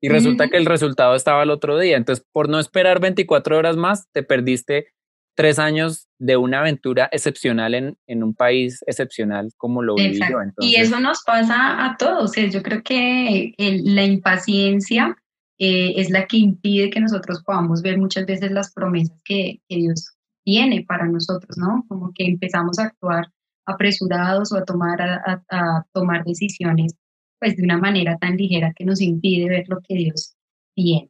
[0.01, 1.95] Y resulta que el resultado estaba el otro día.
[1.95, 4.87] Entonces, por no esperar 24 horas más, te perdiste
[5.35, 10.39] tres años de una aventura excepcional en, en un país excepcional como lo viví yo.
[10.59, 12.33] Y eso nos pasa a todos.
[12.35, 15.17] Yo creo que la impaciencia
[15.59, 19.75] eh, es la que impide que nosotros podamos ver muchas veces las promesas que, que,
[19.75, 20.13] Dios
[20.43, 21.85] tiene para nosotros, ¿no?
[21.87, 23.31] Como que empezamos a actuar
[23.65, 26.95] apresurados o a tomar, a, a tomar decisiones
[27.43, 30.35] pues de una manera tan ligera que nos impide ver lo que Dios
[30.75, 31.09] tiene.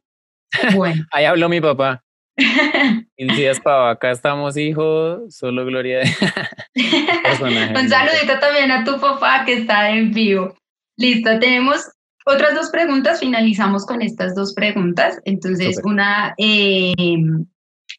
[0.76, 1.04] Bueno.
[1.12, 2.02] Ahí habló mi papá.
[3.16, 6.04] días para acá estamos, hijo, solo gloria de
[7.80, 10.56] Un saludito también a tu papá que está en vivo.
[10.96, 11.88] Listo, tenemos
[12.26, 15.20] otras dos preguntas, finalizamos con estas dos preguntas.
[15.24, 16.94] Entonces, una eh,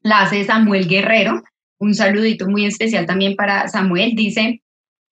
[0.05, 1.41] la hace Samuel Guerrero.
[1.79, 4.13] Un saludito muy especial también para Samuel.
[4.15, 4.61] Dice,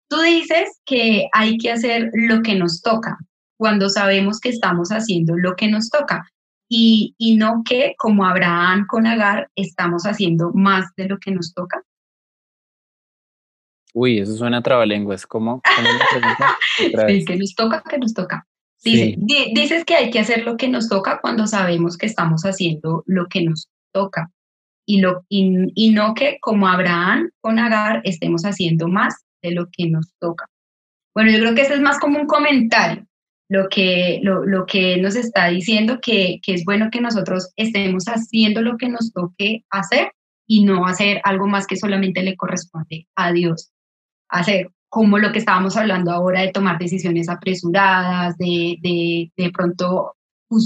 [0.07, 3.17] tú dices que hay que hacer lo que nos toca
[3.57, 6.29] cuando sabemos que estamos haciendo lo que nos toca
[6.69, 11.83] y, no que, como Abraham con Agar, estamos haciendo más de lo que nos toca?
[13.93, 15.25] Uy, eso suena a trabalenguas.
[15.27, 15.61] ¿Cómo?
[16.77, 18.47] sí, que nos toca, que nos toca.
[18.83, 23.27] Dices que hay que hacer lo que nos toca cuando sabemos que estamos haciendo lo
[23.27, 24.31] que nos toca.
[24.86, 30.13] Y, lo, no que, como Abraham con Agar, estemos haciendo más de lo que nos
[30.19, 30.49] toca.
[31.15, 33.05] Bueno, yo creo que ese es más como un comentario
[33.49, 38.05] lo que, lo, lo que nos está diciendo que, que, es bueno que nosotros estemos
[38.05, 40.11] haciendo lo que nos toque hacer
[40.47, 43.71] y no hacer algo más que solamente le corresponde a Dios.
[44.29, 50.15] Hacer como lo que estábamos hablando ahora de tomar decisiones apresuradas, de, de, de pronto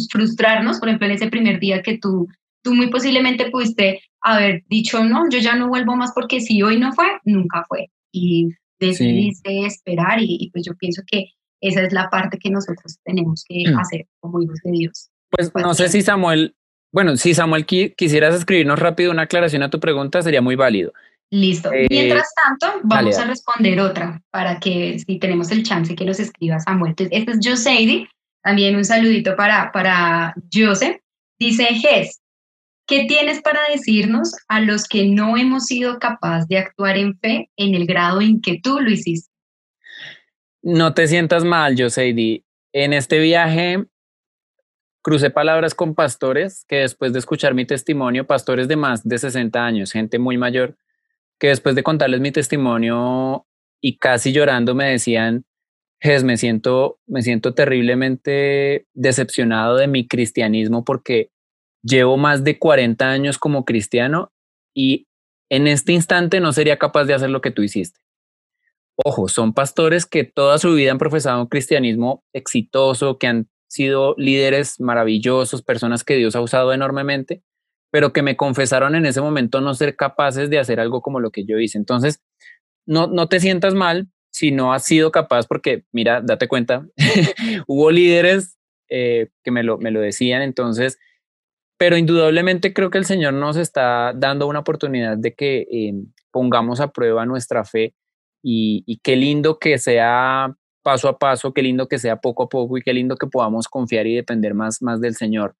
[0.09, 2.27] frustrarnos, por ejemplo, en ese primer día que tú,
[2.67, 6.77] tú muy posiblemente pudiste haber dicho, no, yo ya no vuelvo más porque si hoy
[6.77, 7.89] no fue, nunca fue.
[8.11, 12.97] Y decidiste esperar y, y pues yo pienso que esa es la parte que nosotros
[13.05, 13.79] tenemos que mm.
[13.79, 15.09] hacer como hijos de Dios.
[15.29, 16.55] Pues no sé si Samuel,
[16.91, 20.91] bueno, si Samuel quisieras escribirnos rápido una aclaración a tu pregunta, sería muy válido.
[21.29, 21.71] Listo.
[21.71, 26.19] Eh, Mientras tanto, vamos a responder otra para que si tenemos el chance que nos
[26.19, 26.91] escriba Samuel.
[26.91, 28.09] Entonces, este es Joseidi,
[28.43, 30.97] también un saludito para, para Joseph.
[31.39, 32.19] Dice Ges,
[32.87, 37.51] ¿qué tienes para decirnos a los que no hemos sido capaces de actuar en fe
[37.57, 39.29] en el grado en que tú lo hiciste?
[40.63, 42.43] No te sientas mal, Joseidi.
[42.73, 43.85] En este viaje
[45.01, 49.65] crucé palabras con pastores que después de escuchar mi testimonio, pastores de más de 60
[49.65, 50.75] años, gente muy mayor,
[51.39, 53.45] que después de contarles mi testimonio
[53.79, 55.45] y casi llorando me decían,
[55.99, 61.31] Jes, me siento, me siento terriblemente decepcionado de mi cristianismo porque
[61.87, 64.31] llevo más de 40 años como cristiano
[64.73, 65.07] y
[65.49, 67.99] en este instante no sería capaz de hacer lo que tú hiciste.
[68.95, 74.15] Ojo, son pastores que toda su vida han profesado un cristianismo exitoso, que han sido
[74.17, 77.43] líderes maravillosos, personas que Dios ha usado enormemente,
[77.91, 81.31] pero que me confesaron en ese momento no ser capaces de hacer algo como lo
[81.31, 81.77] que yo hice.
[81.77, 82.21] Entonces,
[82.85, 86.85] no, no te sientas mal si no has sido capaz, porque mira, date cuenta,
[87.67, 88.57] hubo líderes
[88.89, 90.97] eh, que me lo, me lo decían, entonces,
[91.77, 95.93] pero indudablemente creo que el Señor nos está dando una oportunidad de que eh,
[96.31, 97.93] pongamos a prueba nuestra fe
[98.43, 102.77] y, qué lindo que sea paso a paso, qué lindo que sea poco a poco
[102.77, 105.55] y qué lindo que podamos confiar y depender más, más del Señor.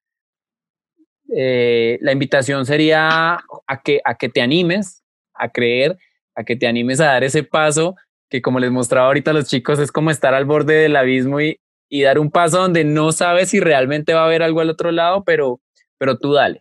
[1.36, 5.04] Eh, la invitación sería a que, a que te animes
[5.34, 5.98] a creer,
[6.34, 7.94] a que te animes a dar ese paso
[8.30, 11.40] que como les mostraba ahorita a los chicos es como estar al borde del abismo
[11.40, 14.70] y, y dar un paso donde no sabes si realmente va a haber algo al
[14.70, 15.60] otro lado, pero,
[15.98, 16.60] pero tú dale.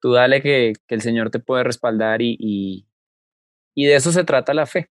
[0.00, 2.86] Tú dale que, que el Señor te puede respaldar y, y,
[3.74, 4.88] y de eso se trata la fe.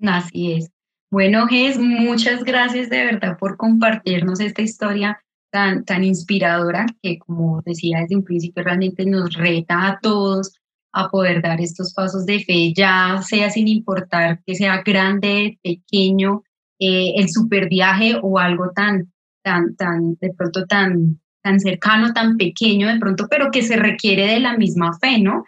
[0.00, 0.70] Así es.
[1.10, 7.60] Bueno, Ges, muchas gracias de verdad por compartirnos esta historia tan, tan inspiradora que, como
[7.66, 10.56] decía desde un principio, realmente nos reta a todos
[10.92, 16.42] a poder dar estos pasos de fe, ya sea sin importar que sea grande, pequeño,
[16.78, 19.12] eh, el super viaje o algo tan,
[19.42, 24.26] tan, tan, de pronto tan, tan cercano, tan pequeño de pronto, pero que se requiere
[24.26, 25.44] de la misma fe, ¿no?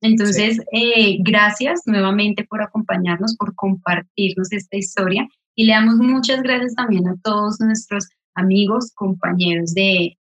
[0.00, 6.74] Entonces, eh, gracias nuevamente por acompañarnos, por compartirnos esta historia y le damos muchas gracias
[6.74, 10.16] también a todos nuestros amigos, compañeros de,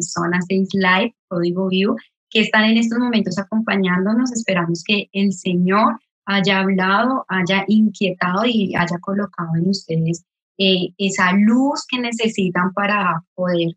[0.00, 1.96] Zona 6 Live, Código Vivo,
[2.28, 4.32] que están en estos momentos acompañándonos.
[4.32, 10.24] Esperamos que el Señor haya hablado, haya inquietado y haya colocado en ustedes
[10.58, 13.76] eh, esa luz que necesitan para poder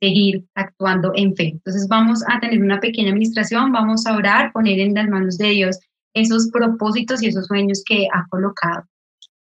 [0.00, 1.48] seguir actuando en fe.
[1.48, 5.48] Entonces vamos a tener una pequeña administración, vamos a orar, poner en las manos de
[5.50, 5.78] Dios
[6.14, 8.84] esos propósitos y esos sueños que ha colocado.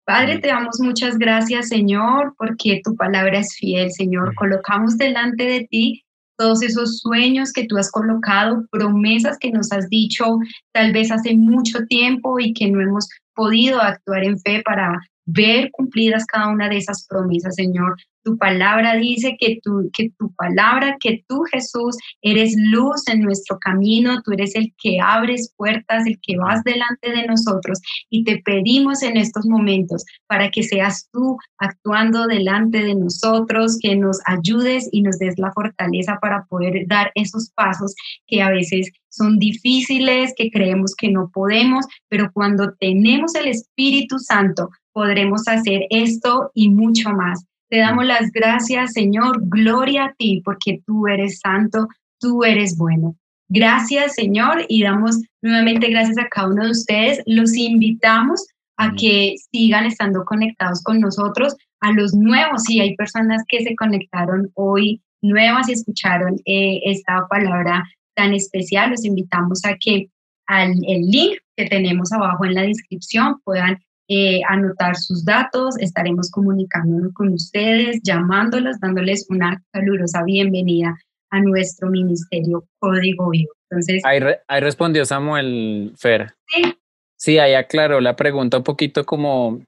[0.04, 4.34] Padre, te damos muchas gracias, Señor, porque tu palabra es fiel, Señor.
[4.36, 6.04] Colocamos delante de ti
[6.38, 10.38] todos esos sueños que tú has colocado, promesas que nos has dicho
[10.72, 15.70] tal vez hace mucho tiempo y que no hemos podido actuar en fe para ver
[15.72, 17.96] cumplidas cada una de esas promesas, Señor.
[18.22, 23.56] Tu palabra dice que tu, que tu palabra, que tú Jesús eres luz en nuestro
[23.60, 28.42] camino, tú eres el que abres puertas, el que vas delante de nosotros y te
[28.44, 34.88] pedimos en estos momentos para que seas tú actuando delante de nosotros, que nos ayudes
[34.90, 37.94] y nos des la fortaleza para poder dar esos pasos
[38.26, 44.18] que a veces son difíciles, que creemos que no podemos, pero cuando tenemos el Espíritu
[44.18, 47.44] Santo podremos hacer esto y mucho más.
[47.68, 49.40] Te damos las gracias, Señor.
[49.42, 51.86] Gloria a ti, porque tú eres santo,
[52.18, 53.14] tú eres bueno.
[53.50, 57.20] Gracias, Señor, y damos nuevamente gracias a cada uno de ustedes.
[57.26, 58.46] Los invitamos
[58.78, 63.76] a que sigan estando conectados con nosotros, a los nuevos, si hay personas que se
[63.76, 67.84] conectaron hoy nuevas y escucharon eh, esta palabra
[68.14, 70.08] tan especial, los invitamos a que
[70.46, 73.78] al el link que tenemos abajo en la descripción puedan
[74.08, 80.96] eh, anotar sus datos, estaremos comunicándonos con ustedes, llamándolos, dándoles una calurosa bienvenida
[81.30, 83.52] a nuestro ministerio Código Vivo.
[83.68, 84.20] Entonces, ahí,
[84.60, 86.34] respondió Samuel Fer.
[86.46, 86.74] Sí.
[87.16, 89.62] Sí, ahí aclaró la pregunta un poquito como,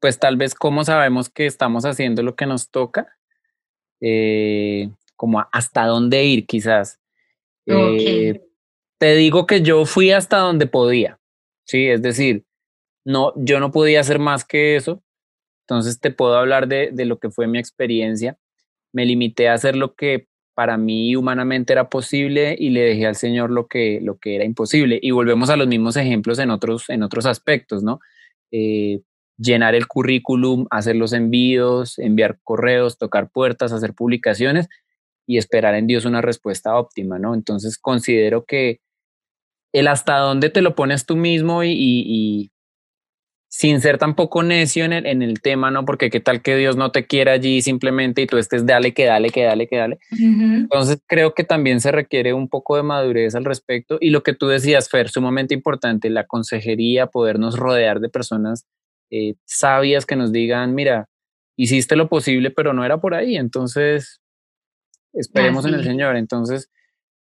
[0.00, 3.16] pues tal vez cómo sabemos que estamos haciendo lo que nos toca,
[4.00, 7.00] eh, como hasta dónde ir quizás.
[7.66, 8.40] Eh,
[8.98, 11.18] te digo que yo fui hasta donde podía,
[11.64, 12.44] sí, es decir,
[13.04, 15.02] no, yo no podía hacer más que eso.
[15.66, 18.38] Entonces te puedo hablar de, lo que fue mi experiencia.
[18.92, 23.16] Me limité a hacer lo que para mí humanamente era posible y le dejé al
[23.16, 24.98] Señor lo que, lo que era imposible.
[25.02, 28.00] Y volvemos a los mismos ejemplos en otros, en otros aspectos, ¿no?
[28.52, 29.00] Eh,
[29.36, 34.68] llenar el currículum, hacer los envíos, enviar correos, tocar puertas, hacer publicaciones
[35.26, 37.34] y esperar en Dios una respuesta óptima, ¿no?
[37.34, 38.80] Entonces considero que
[39.72, 42.52] el hasta dónde te lo pones tú mismo y,
[43.56, 45.84] sin ser tampoco necio en el, en el tema, ¿no?
[45.84, 49.04] Porque qué tal que Dios no te quiera allí simplemente y tú estés dale, que
[49.04, 49.98] dale, que dale, que dale.
[50.10, 54.34] Entonces creo que también se requiere un poco de madurez al respecto y lo que
[54.34, 58.66] tú decías, Fer, sumamente importante, la consejería, podernos rodear de personas
[59.12, 61.08] eh, sabias que nos digan, mira,
[61.56, 64.20] hiciste lo posible, pero no era por ahí, entonces
[65.12, 66.16] esperemos en el Señor.
[66.16, 66.72] Entonces,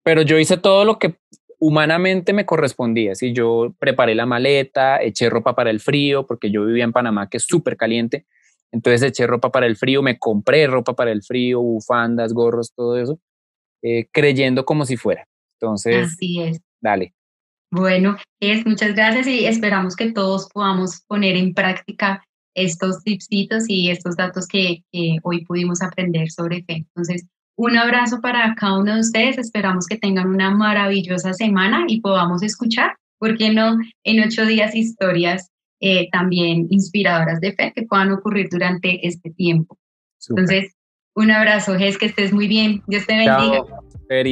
[0.02, 1.14] pero yo hice todo lo que
[1.58, 3.14] humanamente me correspondía.
[3.14, 7.28] Si yo preparé la maleta, eché ropa para el frío, porque yo vivía en Panamá,
[7.28, 8.26] que es súper caliente.
[8.72, 12.98] Entonces eché ropa para el frío, me compré ropa para el frío, bufandas, gorros, todo
[12.98, 13.18] eso,
[13.82, 15.26] eh, creyendo como si fuera.
[15.58, 16.60] Entonces, Así es.
[16.80, 17.14] dale.
[17.70, 22.22] Bueno, es muchas gracias y esperamos que todos podamos poner en práctica
[22.54, 26.76] estos tipsitos y estos datos que, que hoy pudimos aprender sobre fe.
[26.76, 27.26] Entonces,
[27.56, 29.38] un abrazo para cada uno de ustedes.
[29.38, 33.78] Esperamos que tengan una maravillosa semana y podamos escuchar, ¿por qué no?
[34.04, 35.50] En ocho días historias
[35.80, 39.78] eh, también inspiradoras de fe que puedan ocurrir durante este tiempo.
[40.28, 40.74] Entonces,
[41.14, 42.82] un abrazo, es que estés muy bien.
[42.86, 43.64] Dios te bendiga.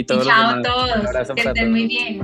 [0.07, 1.33] Chao, chao a todos.
[1.35, 2.20] Que estén muy bien.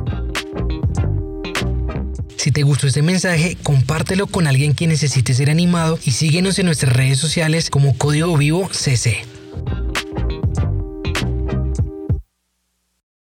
[2.36, 6.66] Si te gustó este mensaje, compártelo con alguien que necesite ser animado y síguenos en
[6.66, 9.39] nuestras redes sociales como Código Vivo CC.